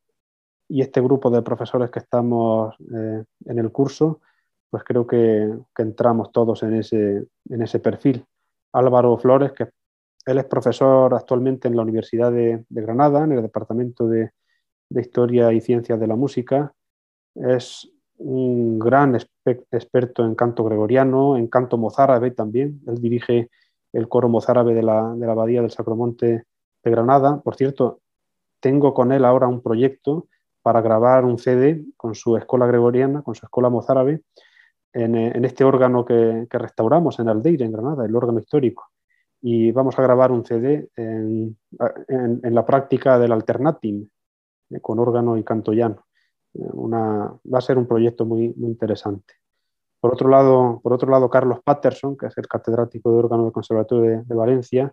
este 0.68 1.00
grupo 1.00 1.30
de 1.30 1.40
profesores 1.40 1.90
que 1.90 2.00
estamos 2.00 2.76
eh, 2.94 3.24
en 3.46 3.58
el 3.58 3.72
curso, 3.72 4.20
pues 4.68 4.84
creo 4.84 5.06
que, 5.06 5.50
entramos 5.78 6.30
todos 6.30 6.62
en 6.62 6.74
ese, 6.74 7.26
en 7.48 7.62
ese 7.62 7.78
perfil. 7.80 8.26
Álvaro 8.72 9.16
Flores, 9.16 9.52
que 9.52 9.70
él 10.26 10.38
es 10.38 10.44
profesor 10.44 11.14
actualmente 11.14 11.68
en 11.68 11.76
la 11.76 11.82
Universidad 11.82 12.30
de, 12.30 12.66
Granada, 12.68 13.24
en 13.24 13.32
el 13.32 13.40
Departamento 13.40 14.06
de, 14.06 14.32
de 14.90 15.00
Historia 15.00 15.54
y 15.54 15.62
Ciencias 15.62 15.98
de 15.98 16.06
la 16.06 16.16
Música, 16.16 16.70
es 17.34 17.90
un 18.18 18.78
gran 18.78 19.16
experto 19.70 20.24
en 20.24 20.34
canto 20.34 20.64
gregoriano, 20.64 21.36
en 21.36 21.46
canto 21.48 21.78
mozárabe 21.78 22.30
también. 22.32 22.80
Él 22.86 23.00
dirige 23.00 23.50
el 23.92 24.08
coro 24.08 24.28
mozárabe 24.28 24.74
de 24.74 24.82
la, 24.82 25.14
de 25.14 25.26
la 25.26 25.32
Abadía 25.32 25.62
del 25.62 25.70
Sacromonte 25.70 26.44
de 26.84 26.90
Granada. 26.90 27.40
Por 27.40 27.56
cierto, 27.56 28.00
tengo 28.60 28.92
con 28.92 29.12
él 29.12 29.24
ahora 29.24 29.46
un 29.48 29.62
proyecto 29.62 30.28
para 30.62 30.80
grabar 30.80 31.24
un 31.24 31.38
CD 31.38 31.84
con 31.96 32.14
su 32.14 32.36
escuela 32.36 32.66
gregoriana, 32.66 33.22
con 33.22 33.34
su 33.34 33.46
escuela 33.46 33.70
mozárabe, 33.70 34.22
en, 34.92 35.14
en 35.14 35.44
este 35.44 35.64
órgano 35.64 36.04
que, 36.04 36.46
que, 36.50 36.58
restauramos 36.58 37.18
en 37.20 37.28
Aldeire, 37.28 37.64
en 37.64 37.72
Granada, 37.72 38.04
el 38.04 38.16
órgano 38.16 38.40
histórico. 38.40 38.90
Y 39.40 39.70
vamos 39.70 39.98
a 39.98 40.02
grabar 40.02 40.32
un 40.32 40.44
CD 40.44 40.88
en, 40.96 41.56
en, 42.08 42.54
la 42.54 42.66
práctica 42.66 43.18
del 43.18 43.32
alternatim, 43.32 44.08
eh, 44.70 44.80
con 44.80 44.98
órgano 44.98 45.36
y 45.36 45.44
canto 45.44 45.72
llano 45.72 46.07
va 46.54 47.58
a 47.58 47.60
ser 47.60 47.78
un 47.78 47.86
proyecto 47.86 48.24
muy, 48.24 48.54
muy 48.56 48.70
interesante. 48.70 49.34
Por 50.00 50.12
otro, 50.12 50.28
lado, 50.28 50.80
por 50.82 50.92
otro 50.92 51.10
lado, 51.10 51.28
Carlos 51.28 51.58
Patterson, 51.64 52.16
que 52.16 52.26
es 52.26 52.38
el 52.38 52.46
catedrático 52.46 53.10
de 53.10 53.18
órgano 53.18 53.44
del 53.44 53.52
Conservatorio 53.52 54.22
de, 54.24 54.34
Valencia, 54.34 54.92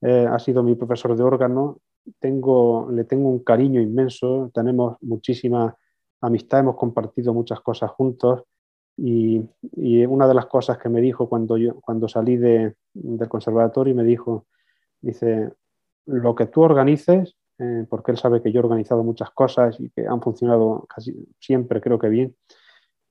eh, 0.00 0.26
ha 0.30 0.38
sido 0.38 0.62
mi 0.62 0.74
profesor 0.74 1.14
de 1.14 1.22
órgano. 1.22 1.78
Tengo, 2.18 2.88
le 2.90 3.04
tengo 3.04 3.28
un 3.28 3.44
cariño 3.44 3.80
inmenso, 3.80 4.50
tenemos 4.54 4.96
muchísima 5.02 5.76
amistad, 6.22 6.60
hemos 6.60 6.76
compartido 6.76 7.34
muchas 7.34 7.60
cosas 7.60 7.90
juntos 7.90 8.44
y, 8.96 9.44
una 10.06 10.26
de 10.26 10.34
las 10.34 10.46
cosas 10.46 10.78
que 10.78 10.88
me 10.88 11.00
dijo 11.00 11.28
cuando, 11.28 11.58
yo, 11.58 11.80
cuando 11.80 12.08
salí 12.08 12.36
de, 12.36 12.74
del 12.94 13.28
conservatorio 13.28 13.94
me 13.94 14.04
dijo, 14.04 14.46
dice, 15.02 15.52
lo 16.06 16.34
que 16.34 16.46
tú 16.46 16.62
organices 16.62 17.36
eh, 17.58 17.86
porque 17.88 18.12
él 18.12 18.18
sabe 18.18 18.42
que 18.42 18.52
yo 18.52 18.60
he 18.60 18.64
organizado 18.64 19.02
muchas 19.02 19.30
cosas 19.30 19.80
y 19.80 19.88
que 19.90 20.06
han 20.06 20.20
funcionado 20.20 20.86
casi 20.88 21.14
siempre, 21.40 21.80
creo 21.80 21.98
que 21.98 22.08
bien. 22.08 22.36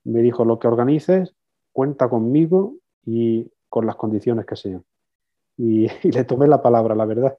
Me 0.04 0.22
dijo, 0.22 0.46
lo 0.46 0.60
que 0.60 0.68
organices, 0.68 1.36
cuenta 1.72 2.10
conmigo 2.10 2.76
y 3.04 3.52
con 3.70 3.88
las 3.88 3.96
condiciones 3.96 4.46
que 4.46 4.56
sean. 4.56 4.84
Y, 5.58 5.88
le 6.10 6.24
tomé 6.26 6.48
la 6.48 6.62
palabra, 6.62 6.96
la 6.96 7.06
verdad. 7.06 7.38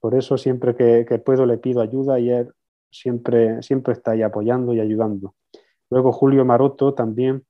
Por 0.00 0.14
eso 0.14 0.36
siempre 0.36 0.74
que, 0.74 1.18
puedo 1.18 1.46
le 1.46 1.56
pido 1.56 1.80
ayuda 1.80 2.20
y 2.20 2.30
él 2.30 2.52
siempre, 2.90 3.62
siempre 3.62 3.94
está 3.94 4.10
ahí 4.10 4.22
apoyando 4.22 4.74
y 4.74 4.80
ayudando. 4.80 5.34
Luego 5.88 6.12
Julio 6.12 6.44
Maroto 6.44 6.92
también, 6.92 7.44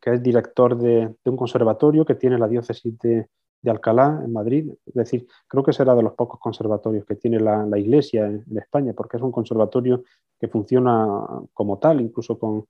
que 0.00 0.10
es 0.14 0.22
director 0.22 0.78
de, 0.78 1.14
de 1.24 1.30
un 1.30 1.36
conservatorio 1.36 2.04
que 2.04 2.14
tiene 2.14 2.38
la 2.38 2.46
diócesis 2.46 2.96
de, 2.98 3.28
de 3.64 3.70
Alcalá, 3.70 4.20
en 4.22 4.30
Madrid. 4.30 4.72
Es 4.84 4.94
decir, 4.94 5.26
creo 5.48 5.64
que 5.64 5.72
será 5.72 5.94
de 5.94 6.02
los 6.02 6.12
pocos 6.12 6.38
conservatorios 6.38 7.06
que 7.06 7.16
tiene 7.16 7.40
la, 7.40 7.66
Iglesia 7.78 8.26
en, 8.26 8.44
España, 8.58 8.92
porque 8.94 9.16
es 9.16 9.22
un 9.22 9.32
conservatorio 9.32 10.04
que 10.38 10.48
funciona 10.48 11.26
como 11.54 11.78
tal, 11.78 12.02
incluso 12.02 12.38
con, 12.38 12.66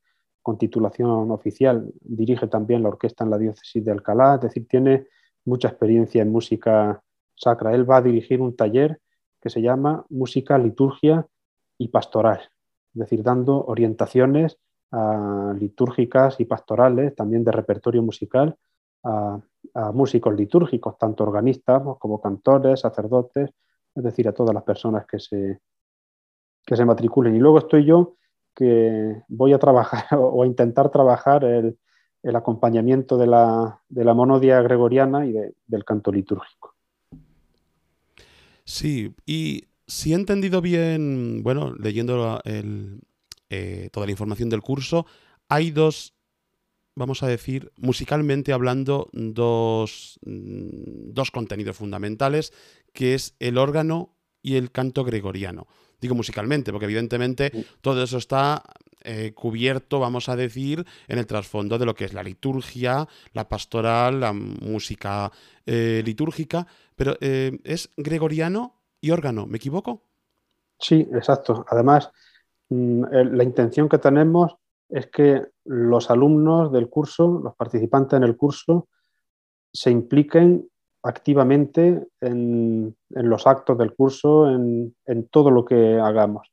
titulación 0.59 1.30
oficial. 1.33 1.90
Dirige 2.00 2.46
también 2.46 2.83
la 2.83 2.90
orquesta 2.90 3.24
en 3.24 3.30
la 3.30 3.38
diócesis 3.38 3.85
de 3.85 3.90
Alcalá, 3.90 4.37
es 4.37 4.42
decir, 4.42 4.68
tiene 4.68 5.09
mucha 5.44 5.68
experiencia 5.68 6.22
en 6.22 6.30
música 6.30 7.02
sacra. 7.35 7.74
Él 7.74 7.90
va 7.90 7.96
a 7.96 8.02
dirigir 8.02 8.40
un 8.40 8.54
taller 8.54 9.00
que 9.40 9.50
se 9.50 9.62
llama 9.62 10.04
Música, 10.11 10.59
Liturgia 10.59 11.26
y 11.76 11.88
Pastoral, 11.88 12.40
es 12.94 13.00
decir, 13.00 13.22
dando 13.22 13.64
orientaciones 13.64 14.59
litúrgicas 15.59 16.38
y 16.38 16.44
pastorales, 16.44 17.16
también 17.16 17.42
de 17.42 17.50
repertorio 17.50 18.00
musical 18.00 18.57
a, 19.04 19.40
músicos 19.92 20.34
litúrgicos, 20.34 20.96
tanto 20.98 21.24
organistas 21.24 21.82
como 21.98 22.20
cantores, 22.20 22.80
sacerdotes, 22.80 23.50
es 23.94 24.04
decir, 24.04 24.28
a 24.28 24.32
todas 24.32 24.54
las 24.54 24.62
personas 24.62 25.06
que 25.06 25.18
se, 25.18 25.60
que 26.64 26.76
se 26.76 26.84
matriculen. 26.84 27.34
Y 27.34 27.38
luego 27.38 27.58
estoy 27.58 27.84
yo 27.84 28.16
que 28.54 29.22
voy 29.28 29.52
a 29.52 29.58
trabajar 29.58 30.04
o 30.18 30.42
a 30.42 30.46
intentar 30.46 30.90
trabajar 30.90 31.44
el, 31.44 31.76
acompañamiento 32.34 33.18
de 33.18 33.26
la, 33.26 33.80
de 33.88 34.04
la, 34.04 34.14
monodia 34.14 34.62
gregoriana 34.62 35.26
y 35.26 35.34
del 35.66 35.84
canto 35.84 36.10
litúrgico. 36.10 36.74
Sí, 38.64 39.14
y 39.26 39.64
si 39.86 40.12
he 40.12 40.14
entendido 40.14 40.62
bien, 40.62 41.42
bueno, 41.42 41.74
leyendo 41.74 42.40
eh, 42.44 43.88
toda 43.92 44.06
la 44.06 44.12
información 44.12 44.48
del 44.48 44.62
curso, 44.62 45.04
hay 45.48 45.70
dos 45.70 46.13
vamos 46.94 47.22
a 47.22 47.28
decir, 47.28 47.72
musicalmente 47.76 48.52
hablando, 48.52 49.09
dos, 49.12 50.18
mm, 50.24 51.12
dos 51.12 51.30
contenidos 51.30 51.76
fundamentales, 51.76 52.52
que 52.92 53.14
es 53.14 53.35
el 53.38 53.59
órgano 53.59 54.16
y 54.42 54.57
el 54.57 54.70
canto 54.70 55.04
gregoriano. 55.04 55.66
Digo 56.00 56.14
musicalmente, 56.14 56.70
porque 56.70 56.85
evidentemente 56.85 57.50
todo 57.80 58.02
eso 58.02 58.18
está 58.18 58.62
eh, 59.02 59.33
cubierto, 59.35 60.00
vamos 60.00 60.28
a 60.28 60.37
decir, 60.37 60.85
en 61.09 61.18
el 61.18 61.26
trasfondo 61.26 61.78
de 61.78 61.87
lo 61.87 61.94
que 61.94 62.04
es 62.04 62.12
la 62.12 62.22
liturgia, 62.22 63.07
la 63.33 63.48
pastoral, 63.48 64.20
la 64.20 64.33
música 64.33 65.30
eh, 65.66 66.02
litúrgica, 66.04 66.66
pero 66.94 67.16
eh, 67.20 67.59
es 67.64 67.90
gregoriano 67.96 68.83
y 69.00 69.11
órgano, 69.11 69.46
¿me 69.46 69.57
equivoco? 69.57 70.02
Sí, 70.78 71.07
exacto. 71.12 71.64
Además, 71.68 72.11
mm, 72.68 73.04
la 73.11 73.44
intención 73.44 73.88
que 73.88 73.98
tenemos 73.98 74.57
es 74.88 75.06
que 75.08 75.46
los 75.64 76.10
alumnos 76.10 76.72
del 76.72 76.88
curso, 76.88 77.40
los 77.42 77.54
participantes 77.56 78.16
en 78.16 78.24
el 78.24 78.36
curso, 78.36 78.88
se 79.72 79.90
impliquen 79.90 80.68
activamente 81.02 82.06
en, 82.20 82.96
los 83.10 83.46
actos 83.46 83.76
del 83.76 83.94
curso, 83.94 84.48
en, 84.48 84.94
todo 85.30 85.50
lo 85.50 85.64
que 85.64 85.98
hagamos. 85.98 86.48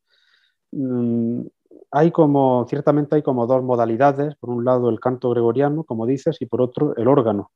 Mm, 0.72 1.44
hay 1.92 2.12
como, 2.12 2.66
ciertamente 2.68 3.16
hay 3.16 3.22
como 3.22 3.48
dos 3.48 3.64
modalidades, 3.64 4.36
por 4.36 4.50
un 4.50 4.66
lado 4.66 4.90
el 4.90 5.00
canto 5.00 5.30
gregoriano, 5.30 5.84
como 5.84 6.06
dices, 6.06 6.38
y 6.42 6.46
por 6.46 6.62
otro 6.62 6.96
el 6.96 7.08
órgano. 7.08 7.52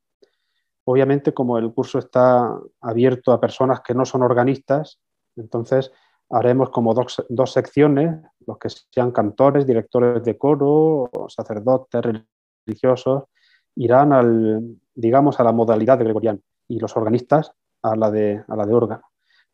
Obviamente, 0.85 1.33
como 1.33 1.57
el 1.57 1.73
curso 1.73 1.99
está 1.99 2.59
abierto 2.81 3.31
a 3.31 3.39
personas 3.39 3.81
que 3.81 3.93
no 3.93 4.05
son 4.05 4.23
organistas, 4.23 4.99
Entonces, 5.37 5.91
haremos 6.29 6.69
como 6.69 6.93
dos, 6.93 7.23
dos, 7.29 7.51
secciones, 7.51 8.19
los 8.45 8.57
que 8.57 8.69
sean 8.69 9.11
cantores, 9.11 9.65
directores 9.65 10.23
de 10.23 10.37
coro, 10.37 11.09
sacerdotes, 11.27 12.01
religiosos, 12.65 13.23
irán 13.75 14.13
al, 14.13 14.77
digamos, 14.93 15.39
a 15.39 15.43
la 15.43 15.51
modalidad 15.51 15.97
de 15.97 16.05
gregoriano 16.05 16.39
y 16.67 16.79
los 16.79 16.95
organistas 16.97 17.51
a 17.81 17.95
la 17.95 18.09
de, 18.09 18.43
a 18.47 18.55
la 18.55 18.65
de 18.65 18.73
órgano. 18.73 19.03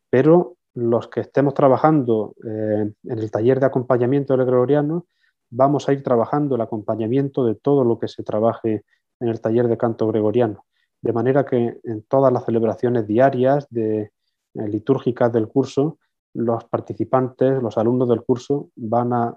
Pero 0.08 0.56
los 0.74 1.08
que 1.08 1.20
estemos 1.20 1.54
trabajando 1.54 2.34
eh, 2.44 2.90
en 3.04 3.18
el 3.18 3.30
taller 3.30 3.60
de 3.60 3.66
acompañamiento 3.66 4.36
del 4.36 4.46
gregoriano, 4.46 5.06
vamos 5.50 5.88
a 5.88 5.92
ir 5.92 6.02
trabajando 6.02 6.54
el 6.54 6.62
acompañamiento 6.62 7.44
de 7.44 7.54
todo 7.54 7.84
lo 7.84 7.98
que 7.98 8.08
se 8.08 8.22
trabaje 8.22 8.84
en 9.20 9.28
el 9.28 9.40
taller 9.40 9.68
de 9.68 9.76
canto 9.76 10.06
gregoriano. 10.08 10.64
De 11.02 11.12
manera 11.12 11.44
que 11.44 11.78
en 11.82 12.02
todas 12.04 12.32
las 12.32 12.44
celebraciones 12.44 13.06
diarias 13.06 13.66
de, 13.68 14.12
eh, 14.54 14.68
litúrgicas 14.68 15.32
del 15.32 15.48
curso, 15.48 15.98
los 16.34 16.64
participantes, 16.64 17.62
los 17.62 17.76
alumnos 17.78 18.08
del 18.08 18.22
curso 18.22 18.70
van 18.76 19.12
a 19.12 19.36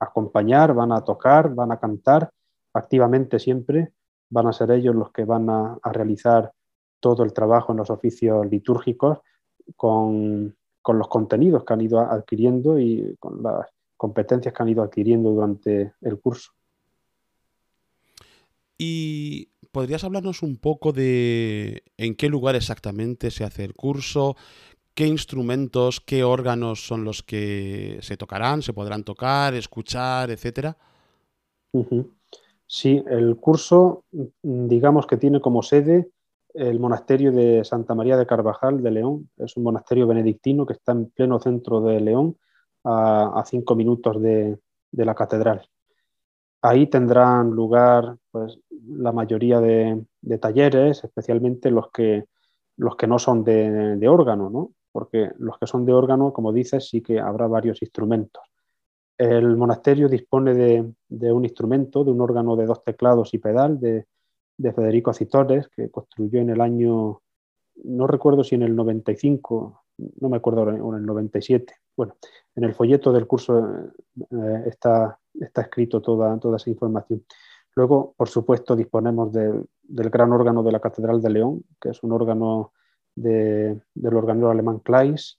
acompañar, 0.00 0.74
van 0.74 0.92
a 0.92 1.02
tocar, 1.02 1.54
van 1.54 1.72
a 1.72 1.78
cantar 1.78 2.30
activamente 2.74 3.38
siempre, 3.38 3.92
van 4.30 4.46
a 4.46 4.52
ser 4.52 4.70
ellos 4.70 4.94
los 4.94 5.10
que 5.12 5.24
van 5.24 5.48
a, 5.50 5.78
realizar 5.84 6.52
todo 7.00 7.22
el 7.24 7.32
trabajo 7.32 7.72
en 7.72 7.78
los 7.78 7.90
oficios 7.90 8.46
litúrgicos 8.46 9.18
con, 9.76 10.56
con, 10.82 10.98
los 10.98 11.08
contenidos 11.08 11.64
que 11.64 11.72
han 11.72 11.80
ido 11.80 12.00
adquiriendo 12.00 12.78
y 12.78 13.16
con 13.18 13.42
las 13.42 13.66
competencias 13.96 14.54
que 14.54 14.62
han 14.62 14.68
ido 14.68 14.82
adquiriendo 14.82 15.30
durante 15.30 15.94
el 16.00 16.20
curso. 16.20 16.52
¿Y 18.76 19.50
podrías 19.72 20.04
hablarnos 20.04 20.42
un 20.42 20.56
poco 20.56 20.92
de 20.92 21.82
en 21.96 22.14
qué 22.14 22.28
lugar 22.28 22.54
exactamente 22.54 23.30
se 23.30 23.44
hace 23.44 23.64
el 23.64 23.74
curso? 23.74 24.36
¿Qué 24.98 25.06
instrumentos, 25.06 26.00
qué 26.00 26.24
órganos 26.24 26.84
son 26.84 27.04
los 27.04 27.22
que 27.22 27.98
se 28.02 28.16
tocarán, 28.16 28.62
se 28.62 28.72
podrán 28.72 29.04
tocar, 29.04 29.54
escuchar, 29.54 30.28
etcétera? 30.28 30.76
Sí, 32.66 33.04
el 33.06 33.36
curso, 33.36 34.02
digamos 34.42 35.06
que 35.06 35.16
tiene 35.16 35.40
como 35.40 35.62
sede 35.62 36.10
el 36.52 36.80
monasterio 36.80 37.30
de 37.30 37.64
Santa 37.64 37.94
María 37.94 38.16
de 38.16 38.26
Carvajal 38.26 38.82
de 38.82 38.90
León. 38.90 39.30
Es 39.36 39.56
un 39.56 39.62
monasterio 39.62 40.08
benedictino 40.08 40.66
que 40.66 40.72
está 40.72 40.90
en 40.90 41.08
pleno 41.10 41.38
centro 41.38 41.80
de 41.80 42.00
León, 42.00 42.36
a, 42.82 43.44
cinco 43.46 43.76
minutos 43.76 44.20
de, 44.20 44.58
la 44.90 45.14
catedral. 45.14 45.64
Ahí 46.60 46.88
tendrán 46.88 47.50
lugar 47.50 48.16
pues, 48.32 48.58
la 48.84 49.12
mayoría 49.12 49.60
de, 49.60 50.04
talleres, 50.40 51.04
especialmente 51.04 51.70
los 51.70 51.88
que, 51.92 52.24
los 52.76 52.96
que 52.96 53.06
no 53.06 53.20
son 53.20 53.44
de 53.44 54.08
órgano, 54.08 54.50
¿no? 54.50 54.72
Porque 54.98 55.30
los 55.38 55.56
que 55.58 55.68
son 55.68 55.86
de 55.86 55.92
órgano, 55.92 56.32
como 56.32 56.52
dices, 56.52 56.88
sí 56.88 57.00
que 57.00 57.20
habrá 57.20 57.46
varios 57.46 57.80
instrumentos. 57.82 58.42
El 59.16 59.56
monasterio 59.56 60.08
dispone 60.08 60.54
de, 60.54 61.32
un 61.32 61.44
instrumento, 61.44 62.02
de 62.02 62.10
un 62.10 62.20
órgano 62.20 62.56
de 62.56 62.66
dos 62.66 62.82
teclados 62.82 63.32
y 63.32 63.38
pedal 63.38 63.78
de, 63.78 64.08
Federico 64.60 65.12
Citores, 65.12 65.68
que 65.68 65.88
construyó 65.88 66.40
en 66.40 66.50
el 66.50 66.60
año, 66.60 67.22
no 67.84 68.08
recuerdo 68.08 68.42
si 68.42 68.56
en 68.56 68.62
el 68.62 68.74
95, 68.74 69.84
no 70.18 70.28
me 70.28 70.38
acuerdo 70.38 70.62
o 70.62 70.92
en 70.92 70.98
el 70.98 71.06
97. 71.06 71.72
Bueno, 71.96 72.16
en 72.56 72.64
el 72.64 72.74
folleto 72.74 73.12
del 73.12 73.28
curso 73.28 73.92
eh, 74.32 74.64
está, 74.66 75.16
escrito 75.38 76.02
toda 76.02 76.56
esa 76.56 76.70
información. 76.70 77.24
Luego, 77.76 78.14
por 78.16 78.28
supuesto, 78.28 78.74
disponemos 78.74 79.32
del 79.32 80.10
gran 80.10 80.32
órgano 80.32 80.64
de 80.64 80.72
la 80.72 80.80
Catedral 80.80 81.22
de 81.22 81.30
León, 81.30 81.62
que 81.80 81.90
es 81.90 82.02
un 82.02 82.10
órgano 82.10 82.72
del 83.22 84.14
organero 84.14 84.50
alemán 84.50 84.78
Kleis, 84.80 85.38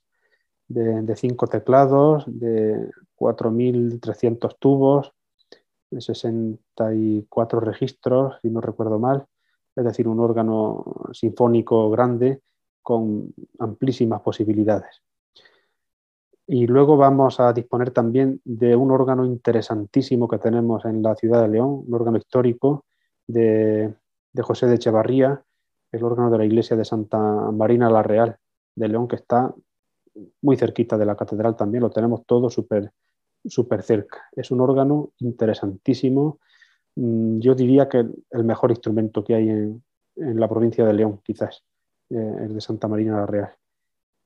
de, 0.68 1.16
cinco 1.16 1.46
teclados, 1.46 2.24
de 2.26 2.90
4.300 3.16 4.56
tubos, 4.58 5.12
de 5.90 6.00
64 6.00 7.60
registros, 7.60 8.38
si 8.40 8.48
no 8.50 8.60
recuerdo 8.60 8.98
mal, 8.98 9.26
es 9.74 9.84
decir, 9.84 10.06
un 10.06 10.20
órgano 10.20 10.84
sinfónico 11.12 11.90
grande 11.90 12.42
con 12.82 13.34
amplísimas 13.58 14.20
posibilidades. 14.20 15.02
Y 16.46 16.66
luego 16.66 16.96
vamos 16.96 17.38
a 17.40 17.52
disponer 17.52 17.90
también 17.90 18.40
de 18.44 18.74
un 18.74 18.90
órgano 18.90 19.24
interesantísimo 19.24 20.28
que 20.28 20.38
tenemos 20.38 20.84
en 20.84 21.02
la 21.02 21.14
ciudad 21.14 21.42
de 21.42 21.48
León, 21.48 21.84
un 21.86 21.94
órgano 21.94 22.18
histórico 22.18 22.86
de, 23.26 23.94
de 24.32 24.42
José 24.42 24.66
de 24.66 24.74
Echevarría, 24.76 25.44
el 25.92 26.04
órgano 26.04 26.30
de 26.30 26.38
la 26.38 26.44
iglesia 26.44 26.76
de 26.76 26.84
Santa 26.84 27.18
Marina 27.18 27.90
la 27.90 28.02
Real 28.02 28.36
de 28.74 28.88
León, 28.88 29.08
que 29.08 29.16
está 29.16 29.54
muy 30.42 30.56
cerquita 30.56 30.98
de 30.98 31.06
la 31.06 31.16
catedral 31.16 31.56
también, 31.56 31.82
lo 31.82 31.90
tenemos 31.90 32.24
todo 32.26 32.50
súper 32.50 32.92
super 33.44 33.82
cerca. 33.82 34.28
Es 34.32 34.50
un 34.50 34.60
órgano 34.60 35.12
interesantísimo. 35.18 36.38
Mm, 36.96 37.38
yo 37.38 37.54
diría 37.54 37.88
que 37.88 37.98
el 37.98 38.44
mejor 38.44 38.70
instrumento 38.70 39.24
que 39.24 39.34
hay 39.34 39.48
en, 39.48 39.82
la 40.16 40.48
provincia 40.48 40.84
de 40.84 40.92
León, 40.92 41.20
quizás, 41.24 41.64
eh, 42.10 42.34
el 42.42 42.54
de 42.54 42.60
Santa 42.60 42.88
Marina 42.88 43.16
la 43.16 43.26
Real. 43.26 43.50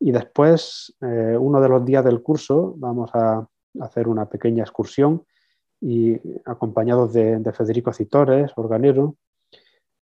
Y 0.01 0.11
después, 0.11 0.95
eh, 1.01 1.37
uno 1.39 1.61
de 1.61 1.69
los 1.69 1.85
días 1.85 2.05
del 2.05 2.23
curso, 2.23 2.75
vamos 2.77 3.11
a 3.15 3.47
hacer 3.81 4.09
una 4.09 4.29
pequeña 4.29 4.65
excursión 4.65 5.25
y 5.81 6.19
acompañados 6.45 7.13
de, 7.13 7.39
de 7.39 7.53
Federico 7.53 7.93
Citores, 7.93 8.51
organero, 8.57 9.17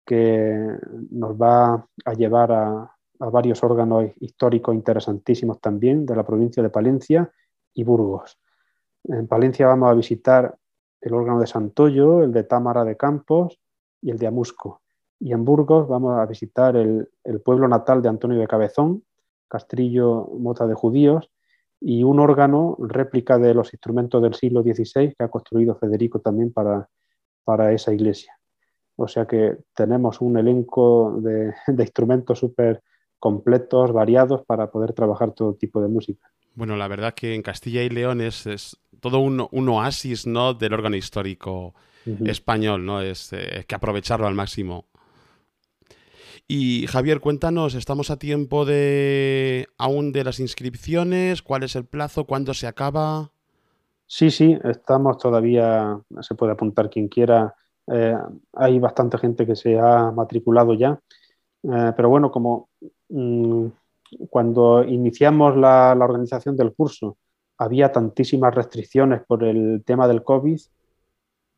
que 0.07 0.79
nos 1.11 1.35
va 1.35 1.87
a 2.05 2.12
llevar 2.14 2.53
a, 2.53 2.92
varios 3.19 3.64
órganos 3.64 4.12
históricos 4.21 4.75
interesantísimos 4.75 5.59
también 5.59 6.05
de 6.05 6.14
la 6.14 6.25
provincia 6.25 6.62
de 6.62 6.69
Palencia 6.69 7.33
y 7.73 7.83
Burgos. 7.83 8.38
En 9.05 9.27
Palencia 9.27 9.66
vamos 9.66 9.90
a 9.90 9.95
visitar 9.95 10.55
el 11.01 11.14
órgano 11.14 11.40
de 11.40 11.47
Santoyo, 11.47 12.23
el 12.23 12.33
de 12.33 12.45
Támara 12.45 12.85
de 12.85 12.97
Campos 12.97 13.59
y 14.03 14.11
el 14.11 14.19
de 14.19 14.27
Amusco. 14.27 14.83
Y 15.19 15.33
en 15.33 15.47
Burgos 15.47 15.88
vamos 15.88 16.19
a 16.19 16.27
visitar 16.27 16.77
el, 16.77 17.09
pueblo 17.42 17.66
natal 17.69 18.03
de 18.03 18.11
Antonio 18.11 18.38
de 18.38 18.47
Cabezón, 18.47 19.03
Castrillo 19.49 20.29
Mota 20.38 20.66
de 20.66 20.75
Judíos, 20.75 21.31
y 21.81 22.03
un 22.03 22.21
órgano 22.21 22.77
réplica 22.79 23.38
de 23.38 23.55
los 23.55 23.73
instrumentos 23.73 24.23
del 24.23 24.35
siglo 24.35 24.62
XVI 24.62 25.14
que 25.14 25.25
ha 25.25 25.29
construido 25.29 25.75
Federico 25.77 26.21
también 26.21 26.53
para, 26.53 26.88
para 27.45 27.73
esa 27.73 27.95
iglesia. 27.95 28.36
O 28.96 29.09
sea 29.09 29.26
que 29.26 29.59
tenemos 29.74 30.20
un 30.20 30.38
elenco 30.38 31.18
de, 31.20 31.52
instrumentos 31.78 32.38
súper 32.38 32.82
completos, 33.18 33.92
variados, 33.92 34.44
para 34.44 34.70
poder 34.70 34.92
trabajar 34.92 35.32
todo 35.32 35.54
tipo 35.54 35.80
de 35.80 35.88
música. 35.88 36.30
Bueno, 36.54 36.76
la 36.76 36.88
verdad 36.88 37.14
que 37.14 37.35
en 37.35 37.42
Castilla 37.42 37.82
y 37.82 37.90
León 37.90 38.20
es, 38.20 38.78
todo 39.00 39.18
un, 39.18 39.68
oasis 39.68 40.26
¿no? 40.26 40.54
del 40.54 40.72
órgano 40.72 40.96
histórico 40.96 41.74
español, 42.24 42.87
¿no? 42.87 43.00
Es 43.02 43.32
eh, 43.32 43.64
que 43.66 43.74
aprovecharlo 43.74 44.26
al 44.26 44.35
máximo. 44.35 44.87
Y 46.48 46.87
Javier, 46.87 47.20
cuéntanos, 47.20 47.74
¿estamos 47.74 48.11
a 48.11 48.18
tiempo 48.18 48.64
de 48.64 49.66
aún 49.78 50.12
de 50.12 50.22
las 50.22 50.38
inscripciones? 50.38 51.42
¿Cuál 51.42 51.64
es 51.64 51.74
el 51.74 51.85
plazo? 51.85 52.24
¿Cuándo 52.24 52.54
se 52.54 52.68
acaba? 52.68 53.32
Sí, 54.06 54.30
sí, 54.30 54.56
estamos 54.62 55.18
todavía, 55.18 55.98
se 56.20 56.37
puede 56.37 56.52
apuntar 56.52 56.88
quien 56.88 57.09
quiera 57.09 57.56
eh, 57.88 58.16
hay 58.55 58.79
bastante 58.79 59.18
gente 59.18 59.46
que 59.46 59.55
se 59.55 59.79
ha 59.79 60.11
matriculado 60.11 60.75
ya, 60.75 60.99
eh, 61.62 61.92
pero 61.96 62.09
bueno, 62.09 62.31
como 62.31 62.68
mm, 63.09 63.66
cuando 64.29 64.85
iniciamos 64.85 65.57
la, 65.57 65.96
organización 65.99 66.57
del 66.57 66.75
curso 66.75 67.16
había 67.59 67.92
tantísimas 67.92 68.55
restricciones 68.55 69.22
por 69.27 69.44
el 69.44 69.83
tema 69.85 70.09
del 70.09 70.22
COVID, 70.22 70.61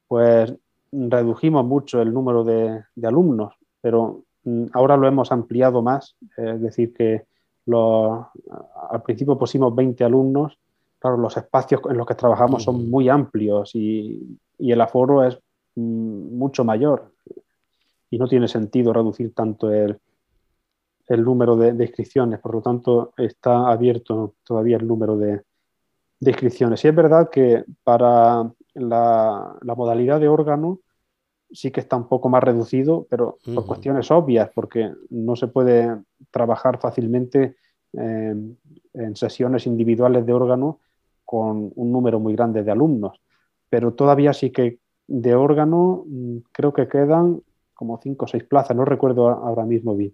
pues 0.06 0.54
redujimos 0.92 1.64
mucho 1.64 2.00
el 2.00 2.12
número 2.12 2.44
de, 2.44 2.82
alumnos, 3.02 3.54
pero 3.80 4.24
mm, 4.44 4.66
ahora 4.74 4.96
lo 4.96 5.08
hemos 5.08 5.32
ampliado 5.32 5.82
más, 5.82 6.16
es 6.36 6.60
decir, 6.60 6.92
que 6.92 7.26
al 7.70 9.02
principio 9.02 9.38
pusimos 9.38 9.74
20 9.74 10.04
alumnos, 10.04 10.58
claro, 10.98 11.16
los 11.16 11.36
espacios 11.36 11.80
en 11.88 11.96
los 11.96 12.06
que 12.06 12.14
trabajamos 12.14 12.64
son 12.64 12.88
muy 12.88 13.08
amplios 13.08 13.74
y, 13.74 14.38
y 14.58 14.72
el 14.72 14.80
aforo 14.80 15.24
es 15.24 15.38
mucho 15.78 16.64
mayor 16.64 17.12
y 18.10 18.18
no 18.18 18.26
tiene 18.26 18.48
sentido 18.48 18.92
reducir 18.92 19.34
tanto 19.34 19.70
el, 19.70 19.98
el 21.08 21.24
número 21.24 21.56
de, 21.56 21.70
inscripciones, 21.84 22.40
por 22.40 22.54
lo 22.54 22.62
tanto 22.62 23.12
está 23.16 23.70
abierto 23.70 24.34
todavía 24.44 24.76
el 24.76 24.86
número 24.86 25.16
de, 25.16 25.42
de 26.20 26.30
inscripciones. 26.30 26.84
Y 26.84 26.88
es 26.88 26.94
verdad 26.94 27.30
que 27.30 27.64
para 27.84 28.50
la, 28.74 29.56
la, 29.60 29.74
modalidad 29.74 30.20
de 30.20 30.28
órgano 30.28 30.80
sí 31.50 31.70
que 31.70 31.80
está 31.80 31.96
un 31.96 32.08
poco 32.08 32.28
más 32.28 32.42
reducido, 32.42 33.06
pero 33.08 33.38
por 33.54 33.66
cuestiones 33.66 34.10
obvias, 34.10 34.50
porque 34.54 34.92
no 35.10 35.34
se 35.36 35.48
puede 35.48 36.02
trabajar 36.30 36.78
fácilmente 36.78 37.56
en 37.94 39.16
sesiones 39.16 39.66
individuales 39.66 40.26
de 40.26 40.32
órgano 40.34 40.80
con 41.24 41.72
un 41.74 41.92
número 41.92 42.20
muy 42.20 42.34
grande 42.34 42.62
de 42.62 42.70
alumnos. 42.70 43.20
Pero 43.70 43.94
todavía 43.94 44.34
sí 44.34 44.50
que 44.50 44.78
de 45.08 45.34
órgano 45.34 46.04
mm, 46.06 46.36
creo 46.52 46.72
que 46.72 46.86
quedan 46.86 47.40
como 47.74 47.98
cinco 48.02 48.26
o 48.26 48.28
seis 48.28 48.44
plazas, 48.44 48.76
no 48.76 48.84
recuerdo 48.84 49.28
ahora 49.28 49.64
mismo 49.64 49.96
bien. 49.96 50.12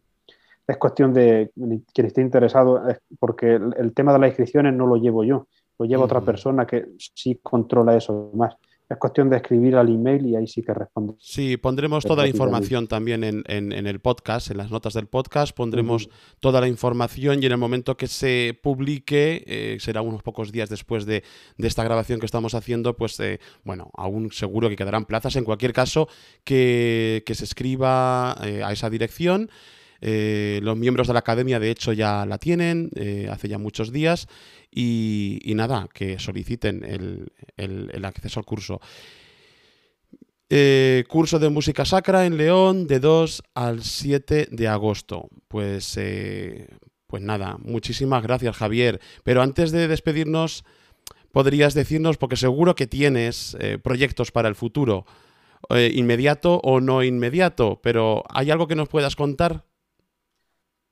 es 0.66 0.76
cuestión 0.76 1.12
de 1.12 1.50
quien 1.92 2.06
esté 2.06 2.20
interesado, 2.20 2.82
porque 3.18 3.54
el, 3.54 3.92
tema 3.94 4.12
de 4.12 4.18
las 4.18 4.28
inscripciones 4.28 4.74
no 4.74 4.86
lo 4.86 4.96
llevo 4.96 5.24
yo, 5.24 5.46
lo 5.78 5.86
lleva 5.86 6.04
otra 6.04 6.20
persona 6.20 6.66
que 6.66 6.86
sí 6.98 7.40
controla 7.42 7.96
eso 7.96 8.30
más. 8.34 8.54
Es 8.88 8.98
cuestión 8.98 9.30
de 9.30 9.36
escribir 9.36 9.76
al 9.76 9.88
email 9.88 10.26
y 10.26 10.36
ahí 10.36 10.46
sí 10.46 10.62
que 10.62 10.74
respondo. 10.74 11.16
Sí, 11.18 11.56
pondremos 11.56 12.04
toda 12.04 12.24
la 12.24 12.28
información 12.28 12.86
también 12.86 13.24
en, 13.24 13.86
el 13.86 14.00
podcast, 14.00 14.50
en 14.50 14.58
las 14.58 14.70
notas 14.70 14.92
del 14.92 15.06
podcast, 15.06 15.56
pondremos 15.56 16.10
toda 16.38 16.60
la 16.60 16.68
información 16.68 17.42
y 17.42 17.46
en 17.46 17.52
el 17.52 17.58
momento 17.58 17.96
que 17.96 18.08
se 18.08 18.58
publique, 18.62 19.42
eh, 19.46 19.78
será 19.80 20.02
unos 20.02 20.22
pocos 20.22 20.52
días 20.52 20.68
después 20.68 21.06
de, 21.06 21.22
esta 21.56 21.82
grabación 21.82 22.20
que 22.20 22.26
estamos 22.26 22.54
haciendo, 22.54 22.94
pues 22.94 23.18
eh, 23.20 23.40
bueno, 23.64 23.90
aún 23.96 24.30
seguro 24.32 24.68
que 24.68 24.76
quedarán 24.76 25.06
plazas. 25.06 25.36
En 25.36 25.44
cualquier 25.44 25.72
caso, 25.72 26.06
que, 26.44 27.22
se 27.26 27.44
escriba 27.44 28.36
eh, 28.44 28.62
a 28.62 28.70
esa 28.72 28.90
dirección. 28.90 29.48
Los 30.06 30.76
miembros 30.76 31.06
de 31.06 31.14
la 31.14 31.20
academia, 31.20 31.58
de 31.58 31.70
hecho, 31.70 31.92
ya 31.92 32.26
la 32.26 32.38
tienen 32.38 32.90
hace 33.30 33.48
ya 33.48 33.58
muchos 33.58 33.90
días 33.92 34.28
y, 34.74 35.52
nada, 35.54 35.88
que 35.92 36.18
soliciten 36.18 36.84
el, 37.56 38.04
acceso 38.04 38.40
al 38.40 38.46
curso. 38.46 38.80
Eh, 40.50 41.04
curso 41.08 41.38
de 41.38 41.48
música 41.48 41.84
sacra 41.84 42.26
en 42.26 42.36
León 42.36 42.86
de 42.86 43.00
2 43.00 43.42
al 43.54 43.82
7 43.82 44.48
de 44.50 44.68
agosto. 44.68 45.28
Pues, 45.48 45.96
eh, 45.96 46.68
pues 47.06 47.22
nada, 47.22 47.56
muchísimas 47.60 48.22
gracias 48.22 48.56
Javier. 48.56 49.00
Pero 49.22 49.42
antes 49.42 49.70
de 49.70 49.88
despedirnos, 49.88 50.64
podrías 51.32 51.74
decirnos, 51.74 52.18
porque 52.18 52.36
seguro 52.36 52.74
que 52.74 52.86
tienes 52.86 53.56
eh, 53.60 53.78
proyectos 53.78 54.32
para 54.32 54.48
el 54.48 54.54
futuro, 54.54 55.06
inmediato 55.70 56.60
o 56.62 56.80
no 56.82 57.02
inmediato, 57.02 57.80
pero 57.82 58.22
¿hay 58.28 58.50
algo 58.50 58.68
que 58.68 58.74
nos 58.74 58.90
puedas 58.90 59.16
contar? 59.16 59.64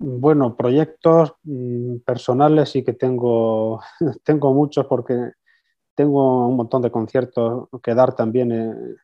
Bueno, 0.04 0.56
proyectos 0.56 1.34
mm, 1.44 1.98
personales 1.98 2.70
sí 2.70 2.82
que 2.82 2.92
tengo, 2.92 3.80
tengo 4.24 4.52
muchos 4.52 4.86
porque 4.86 5.30
tengo 5.94 6.48
un 6.48 6.56
montón 6.56 6.82
de 6.82 6.90
conciertos 6.90 7.68
que 7.82 7.94
dar 7.94 8.12
también. 8.12 8.50
Eh, 8.50 8.96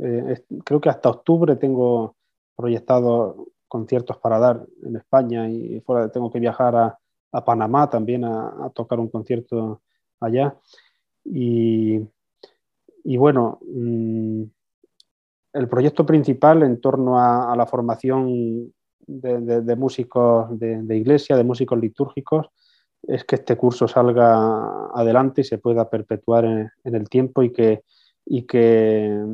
eh, 0.00 0.44
creo 0.64 0.80
que 0.80 0.88
hasta 0.88 1.10
octubre 1.10 1.56
tengo 1.56 2.16
proyectados 2.56 3.36
conciertos 3.68 4.16
para 4.16 4.38
dar 4.38 4.66
en 4.82 4.96
España 4.96 5.46
y 5.50 5.80
fuera 5.82 6.10
tengo 6.10 6.32
que 6.32 6.40
viajar 6.40 6.74
a, 6.74 6.98
Panamá 7.44 7.90
también 7.90 8.24
a, 8.24 8.70
tocar 8.74 8.98
un 8.98 9.10
concierto 9.10 9.82
allá. 10.20 10.56
Y, 11.22 11.98
bueno, 13.18 13.58
mm, 13.62 14.42
el 15.52 15.68
proyecto 15.68 16.06
principal 16.06 16.62
en 16.62 16.80
torno 16.80 17.20
a 17.20 17.54
la 17.54 17.66
formación 17.66 18.72
de, 19.06 19.76
músicos 19.76 20.58
de, 20.58 20.96
iglesia, 20.96 21.36
de 21.36 21.44
músicos 21.44 21.78
litúrgicos, 21.78 22.48
es 23.02 23.24
que 23.24 23.36
este 23.36 23.56
curso 23.56 23.86
salga 23.86 24.88
adelante 24.94 25.42
y 25.42 25.44
se 25.44 25.58
pueda 25.58 25.88
perpetuar 25.88 26.44
en, 26.44 26.94
el 26.94 27.08
tiempo 27.08 27.42
y 27.42 27.52
que, 27.52 27.82
y, 28.24 28.42
que, 28.42 29.24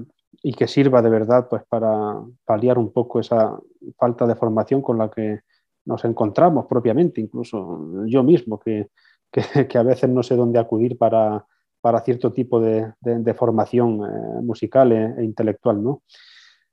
y 0.42 0.52
que 0.52 0.68
sirva 0.68 1.00
de 1.00 1.11
verdad 1.11 1.48
pues, 1.48 1.62
para 1.68 2.20
paliar 2.44 2.78
un 2.78 2.92
poco 2.92 3.20
esa 3.20 3.58
falta 3.96 4.26
de 4.26 4.37
formación 4.37 4.82
con 4.82 4.98
la 4.98 5.11
que 5.11 5.40
nos 5.85 6.04
encontramos 6.04 6.66
propiamente, 6.66 7.20
incluso 7.20 8.04
yo 8.06 8.22
mismo, 8.22 8.58
que, 8.58 8.88
que, 9.30 9.42
a 9.78 9.82
veces 9.82 10.11
no 10.11 10.22
sé 10.22 10.37
dónde 10.37 10.58
acudir 10.58 10.98
para, 10.98 11.44
para 11.80 12.00
cierto 12.00 12.32
tipo 12.32 12.61
de, 12.61 12.92
de, 13.00 13.35
formación 13.35 14.00
eh, 14.04 14.42
musical 14.42 14.92
e, 14.92 15.14
e, 15.18 15.24
intelectual. 15.24 15.82
¿no? 15.82 16.02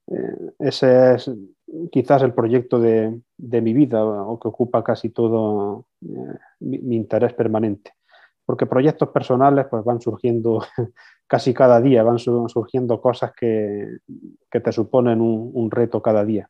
Eh, 0.07 0.53
ese 0.59 1.15
es 1.15 1.31
quizás 1.91 2.21
el 2.23 2.33
proyecto 2.33 2.79
de, 2.79 3.21
mi 3.37 3.73
vida 3.73 4.03
o 4.03 4.39
que 4.39 4.47
ocupa 4.47 4.83
casi 4.83 5.09
todo 5.09 5.85
eh, 6.01 6.37
mi, 6.59 6.95
interés 6.95 7.33
permanente. 7.33 7.93
Porque 8.45 8.65
proyectos 8.65 9.09
personales 9.09 9.67
pues, 9.69 9.83
van 9.83 10.01
surgiendo 10.01 10.63
casi 11.27 11.53
cada 11.53 11.79
día, 11.81 12.03
van 12.03 12.19
surgiendo 12.19 13.01
cosas 13.01 13.31
que, 13.33 13.97
te 14.49 14.71
suponen 14.71 15.21
un 15.21 15.71
reto 15.71 16.01
cada 16.01 16.25
día. 16.25 16.49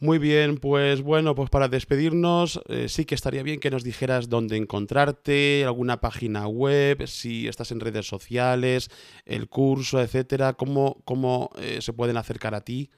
Muy 0.00 0.18
bien, 0.18 0.58
pues 0.58 1.02
bueno, 1.02 1.34
pues 1.34 1.50
para 1.50 1.66
despedirnos, 1.66 2.62
eh, 2.68 2.88
sí 2.88 3.04
que 3.04 3.16
estaría 3.16 3.42
bien 3.42 3.58
que 3.58 3.68
nos 3.68 3.82
dijeras 3.82 4.28
dónde 4.28 4.56
encontrarte, 4.56 5.64
alguna 5.64 6.00
página 6.00 6.46
web, 6.46 7.04
si 7.08 7.48
estás 7.48 7.72
en 7.72 7.80
redes 7.80 8.06
sociales, 8.06 8.90
el 9.24 9.48
curso, 9.48 10.00
etcétera, 10.00 10.52
cómo, 10.52 10.98
cómo 11.04 11.50
eh, 11.58 11.80
se 11.80 11.92
pueden 11.92 12.16
acercar 12.16 12.54
a 12.54 12.60
ti. 12.60 12.90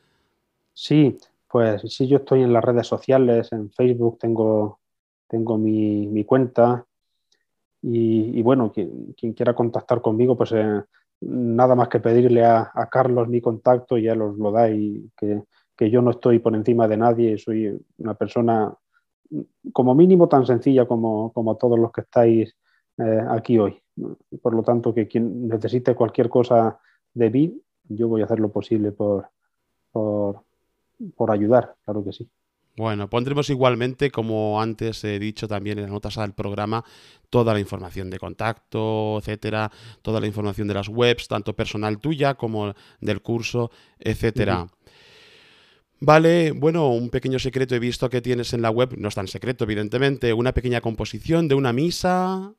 Sí, 0.75 1.17
pues 1.51 1.81
sí, 1.89 2.07
yo 2.07 2.19
estoy 2.19 2.43
en 2.43 2.53
las 2.53 2.63
redes 2.63 2.87
sociales, 2.87 3.51
en 3.53 3.71
Facebook 3.71 4.19
tengo, 4.19 4.81
tengo 5.27 5.57
mi, 5.57 6.23
cuenta 6.25 6.85
y, 7.81 8.43
bueno, 8.43 8.73
quien, 8.73 9.15
quiera 9.33 9.55
contactar 9.55 10.03
conmigo, 10.03 10.37
pues 10.37 10.53
eh, 10.53 10.83
nada 11.23 11.75
más 11.75 11.89
que 11.89 12.01
pedirle 12.01 12.45
a, 12.45 12.71
a, 12.75 12.91
Carlos 12.91 13.27
mi 13.27 13.41
contacto 13.41 13.97
y 13.97 14.03
ya 14.03 14.15
los 14.15 14.37
lo 14.37 14.53
da 14.53 14.71
y 14.71 15.11
que 15.17 15.45
que 15.81 15.91
yo 15.91 16.03
no 16.03 16.11
estoy 16.11 16.41
por 16.41 16.55
encima 16.55 16.87
de 16.87 16.99
nadie, 16.99 17.39
soy 17.39 17.75
una 17.97 18.13
persona 18.13 18.71
como 19.73 19.95
mínimo 19.95 20.29
tan 20.29 20.45
sencilla 20.45 20.85
como, 20.87 21.33
como 21.33 21.57
todos 21.57 21.79
los 21.79 21.91
que 21.91 22.03
estáis 22.03 22.55
eh, 22.99 23.21
aquí 23.31 23.59
hoy. 23.59 23.81
Por 24.43 24.55
lo 24.55 24.63
tanto, 24.63 24.93
que 24.93 25.09
quien 25.09 25.49
necesite 25.49 25.95
cualquier 25.95 26.29
cosa 26.29 26.79
de 27.15 27.31
mí, 27.31 27.63
yo 27.89 28.09
voy 28.09 28.21
a 28.21 28.27
hacer 28.27 28.41
lo 28.41 28.51
posible 28.51 28.93
por, 28.93 29.31
por, 29.91 30.43
por 31.17 31.31
ayudar, 31.31 31.75
claro 31.83 32.05
que 32.05 32.13
sí. 32.13 32.29
Bueno, 32.77 33.11
pondremos 33.11 33.51
igualmente, 33.51 34.11
como 34.11 34.61
antes 34.61 35.03
he 35.05 35.19
dicho 35.19 35.49
también 35.49 35.79
en 35.79 35.85
las 35.85 35.93
notas 35.93 36.19
al 36.19 36.35
programa, 36.35 36.85
toda 37.29 37.53
la 37.53 37.61
información 37.61 38.11
de 38.11 38.19
contacto, 38.19 39.19
etcétera, 39.19 39.71
toda 40.03 40.21
la 40.21 40.27
información 40.27 40.69
de 40.69 40.75
las 40.75 40.89
webs, 40.89 41.27
tanto 41.29 41.55
personal 41.55 41.99
tuya 41.99 42.35
como 42.35 42.75
del 43.01 43.23
curso, 43.23 43.71
etcétera. 43.99 44.67
Vale, 46.01 46.53
bueno, 46.53 46.89
un 46.89 47.11
pequeño 47.11 47.39
secreto 47.39 47.75
he 47.75 47.79
visto 47.79 48.09
que 48.09 48.23
tienes 48.23 48.55
en 48.55 48.63
la 48.63 48.71
web, 48.71 48.95
no 48.97 49.09
es 49.09 49.15
tan 49.15 49.29
secreto, 49.29 49.65
evidentemente, 49.65 50.33
una 50.33 50.53
pequeña 50.53 50.81
composición 50.81 51.47
de 51.47 51.55
una 51.55 51.75
misa 51.75 52.55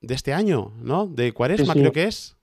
de 0.00 0.14
este 0.14 0.32
año, 0.32 0.72
¿no? 0.82 1.06
De 1.06 1.32
Cuaresma, 1.32 1.74
creo 1.74 1.92
que 1.92 2.04
es. 2.04 2.36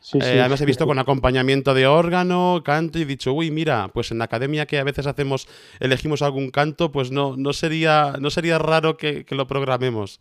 Sí, 0.00 0.18
eh, 0.20 0.40
además 0.40 0.60
he 0.60 0.66
visto 0.66 0.86
con 0.86 0.98
acompañamiento 0.98 1.72
de 1.72 1.86
órgano, 1.86 2.62
canto 2.64 2.98
y 2.98 3.02
he 3.02 3.06
dicho, 3.06 3.32
uy, 3.32 3.50
mira, 3.50 3.88
pues 3.92 4.10
en 4.10 4.18
la 4.18 4.24
academia 4.24 4.66
que 4.66 4.78
a 4.78 4.84
veces 4.84 5.06
hacemos, 5.06 5.48
elegimos 5.80 6.22
algún 6.22 6.50
canto, 6.50 6.92
pues 6.92 7.10
no, 7.10 7.36
no, 7.36 7.52
sería, 7.52 8.14
no 8.20 8.30
sería 8.30 8.58
raro 8.58 8.96
que, 8.96 9.24
que 9.24 9.34
lo 9.34 9.46
programemos. 9.46 10.20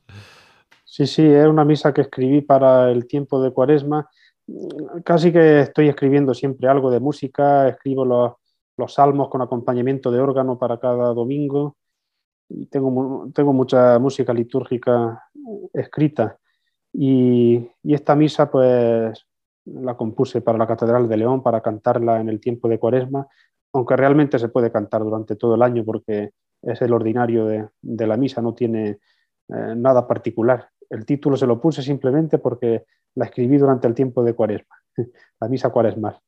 Sí, 0.83 1.07
sí, 1.07 1.23
es 1.23 1.47
una 1.47 1.65
misa 1.65 1.93
que 1.93 2.01
escribí 2.01 2.41
para 2.41 2.91
el 2.91 3.05
tiempo 3.07 3.41
de 3.41 3.51
Cuaresma. 3.51 4.09
Casi 5.03 5.31
que 5.31 5.61
estoy 5.61 5.87
escribiendo 5.89 6.33
siempre 6.33 6.67
algo 6.67 6.91
de 6.91 6.99
música, 6.99 7.67
escribo 7.67 8.05
los 8.05 8.33
los 8.77 8.93
salmos 8.93 9.29
con 9.29 9.41
acompañamiento 9.41 10.11
de 10.11 10.19
órgano 10.19 10.57
para 10.57 10.79
cada 10.79 11.13
domingo. 11.13 11.77
Y 12.49 12.67
tengo, 12.67 13.29
tengo 13.33 13.53
mucha 13.53 13.97
música 13.99 14.33
litúrgica 14.33 15.23
escrita. 15.73 16.37
Y, 16.93 17.69
esta 17.83 18.15
misa, 18.15 18.49
pues, 18.49 19.25
la 19.65 19.95
compuse 19.97 20.41
para 20.41 20.57
la 20.57 20.67
Catedral 20.67 21.09
de 21.09 21.17
León, 21.17 21.43
para 21.43 21.61
cantarla 21.61 22.19
en 22.21 22.29
el 22.29 22.39
tiempo 22.39 22.67
de 22.69 22.79
Cuaresma, 22.79 23.27
aunque 23.73 23.95
realmente 23.95 24.39
se 24.39 24.49
puede 24.49 24.71
cantar 24.71 25.03
durante 25.03 25.35
todo 25.35 25.55
el 25.55 25.61
año 25.61 25.83
porque 25.83 26.31
es 26.61 26.81
el 26.81 26.93
ordinario 26.93 27.45
de, 27.45 28.07
la 28.07 28.17
misa, 28.17 28.41
no 28.41 28.53
tiene 28.53 28.89
eh, 29.49 29.73
nada 29.75 30.07
particular. 30.07 30.69
El 30.89 31.05
título 31.05 31.35
se 31.35 31.47
lo 31.47 31.59
puse 31.59 31.81
simplemente 31.81 32.37
porque 32.37 32.85
la 33.15 33.25
escribí 33.25 33.57
durante 33.57 33.87
el 33.87 33.93
tiempo 33.93 34.23
de 34.23 34.33
Cuaresma, 34.33 34.75
la 35.39 35.47
misa 35.47 35.69
cuaresmal. 35.69 36.19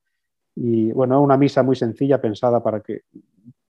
Y 0.60 0.90
bueno, 0.90 1.22
una 1.22 1.36
misa 1.36 1.62
muy 1.62 1.76
sencilla 1.76 2.20
pensada 2.20 2.60
para 2.60 2.80
que 2.80 3.02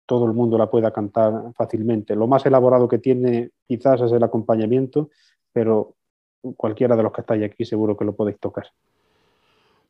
todo 0.06 0.24
el 0.24 0.32
mundo 0.32 0.56
la 0.56 0.70
pueda 0.70 0.90
cantar 0.90 1.52
fácilmente. 1.54 2.16
Lo 2.16 2.26
más 2.26 2.46
elaborado 2.46 2.88
que 2.88 2.98
tiene 2.98 3.50
quizás 3.66 4.00
es 4.00 4.10
el 4.10 4.22
acompañamiento, 4.22 5.10
pero 5.52 5.96
cualquiera 6.56 6.96
de 6.96 7.02
los 7.02 7.12
que 7.12 7.20
estáis 7.20 7.44
aquí 7.44 7.66
seguro 7.66 7.94
que 7.94 8.06
lo 8.06 8.16
podéis 8.16 8.38
tocar. 8.40 8.68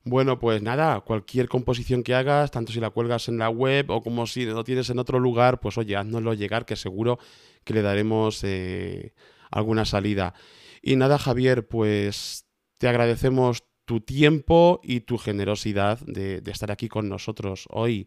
Bueno, 0.03 0.41
pues 0.41 0.61
nada, 0.61 1.01
cualquier 1.03 1.49
composición 1.49 2.03
que 2.03 2.17
hagas, 2.17 2.51
tanto 2.51 2.73
si 2.73 2.81
la 2.81 2.91
cuelgas 2.91 3.29
en 3.29 3.39
la 3.39 3.49
web 3.49 3.91
o 3.91 4.01
como 4.01 4.27
si 4.27 4.45
lo 4.47 4.65
tienes 4.65 4.91
en 4.91 4.99
otro 4.99 5.21
lugar, 5.21 5.61
pues 5.61 5.79
oye, 5.79 5.95
haznoslo 5.95 6.35
llegar, 6.35 6.67
que 6.67 6.75
seguro 6.75 7.21
que 7.63 7.75
le 7.75 7.83
daremos 7.83 8.43
eh, 8.43 9.13
alguna 9.53 9.85
salida. 9.85 10.35
Y 10.83 10.97
nada, 10.97 11.17
Javier, 11.19 11.69
pues 11.69 12.45
te 12.79 12.89
agradecemos 12.89 13.68
tu 13.89 14.03
tiempo 14.03 14.81
y 14.85 15.01
tu 15.01 15.17
generosidad 15.17 15.99
de, 16.01 16.43
estar 16.45 16.71
aquí 16.71 16.89
con 16.89 17.09
nosotros 17.09 17.67
hoy 17.71 18.07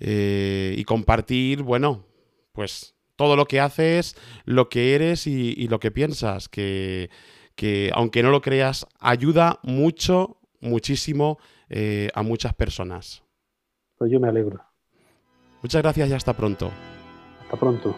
eh, 0.00 0.74
y 0.76 0.82
compartir, 0.82 1.62
bueno, 1.62 2.04
pues 2.52 2.96
todo 3.14 3.36
lo 3.36 3.46
que 3.46 3.60
haces, 3.60 4.16
lo 4.44 4.68
que 4.68 4.96
eres 4.96 5.28
y, 5.28 5.68
lo 5.68 5.78
que 5.78 5.92
piensas, 5.92 6.48
que, 6.48 7.10
aunque 7.94 8.24
no 8.24 8.32
lo 8.32 8.40
creas, 8.40 8.88
ayuda 8.98 9.60
mucho, 9.62 10.40
muchísimo 10.60 11.38
eh, 11.68 12.08
a 12.12 12.24
muchas 12.24 12.52
personas. 12.52 13.22
Pues 13.96 14.10
yo 14.10 14.18
me 14.18 14.26
alegro. 14.26 14.64
Muchas 15.62 15.80
gracias 15.80 16.10
y 16.10 16.12
hasta 16.12 16.32
pronto. 16.32 16.72
Hasta 17.40 17.56
pronto. 17.56 17.96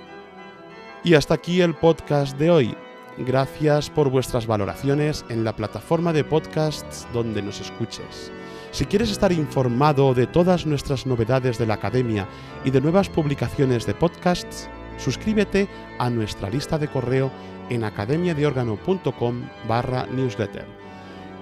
Y 1.03 1.15
hasta 1.15 1.33
aquí 1.33 1.63
el 1.63 1.75
podcast 1.77 2.37
de 2.37 2.51
hoy. 2.51 2.77
Gracias 3.19 3.89
por 3.89 4.11
vuestras 4.11 4.47
valoraciones 4.47 5.25
en 5.31 5.43
la 5.45 5.57
plataforma 5.57 6.13
de 6.13 6.25
podcasts 6.25 7.09
donde 7.13 7.41
nos 7.41 7.61
escuches. 7.61 8.31
Si 8.73 8.85
quieres 8.85 9.11
estar 9.11 9.33
informado 9.33 10.13
de 10.13 10.27
todas 10.27 10.67
nuestras 10.67 11.07
novedades 11.07 11.57
de 11.57 11.67
la 11.67 11.75
academia 11.75 12.29
y 12.65 12.71
de 12.71 12.81
nuevas 12.83 13.09
publicaciones 13.09 13.87
de 13.87 13.95
podcasts, 13.95 14.69
suscríbete 14.99 15.67
a 15.99 16.11
nuestra 16.11 16.51
lista 16.51 16.77
de 16.79 16.89
correo 16.89 17.31
en 17.71 17.85
academiadeorgano.com 17.85 19.49
barra 19.67 20.07
newsletter. 20.07 20.67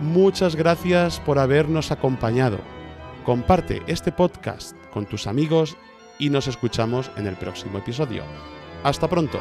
Muchas 0.00 0.54
gracias 0.54 1.18
por 1.20 1.40
habernos 1.40 1.90
acompañado. 1.90 2.58
Comparte 3.24 3.82
este 3.88 4.12
podcast 4.12 4.76
con 4.92 5.06
tus 5.06 5.26
amigos 5.26 5.76
y 6.18 6.30
nos 6.30 6.46
escuchamos 6.46 7.10
en 7.16 7.26
el 7.26 7.36
próximo 7.36 7.78
episodio. 7.78 8.22
Hasta 8.84 9.08
pronto. 9.08 9.40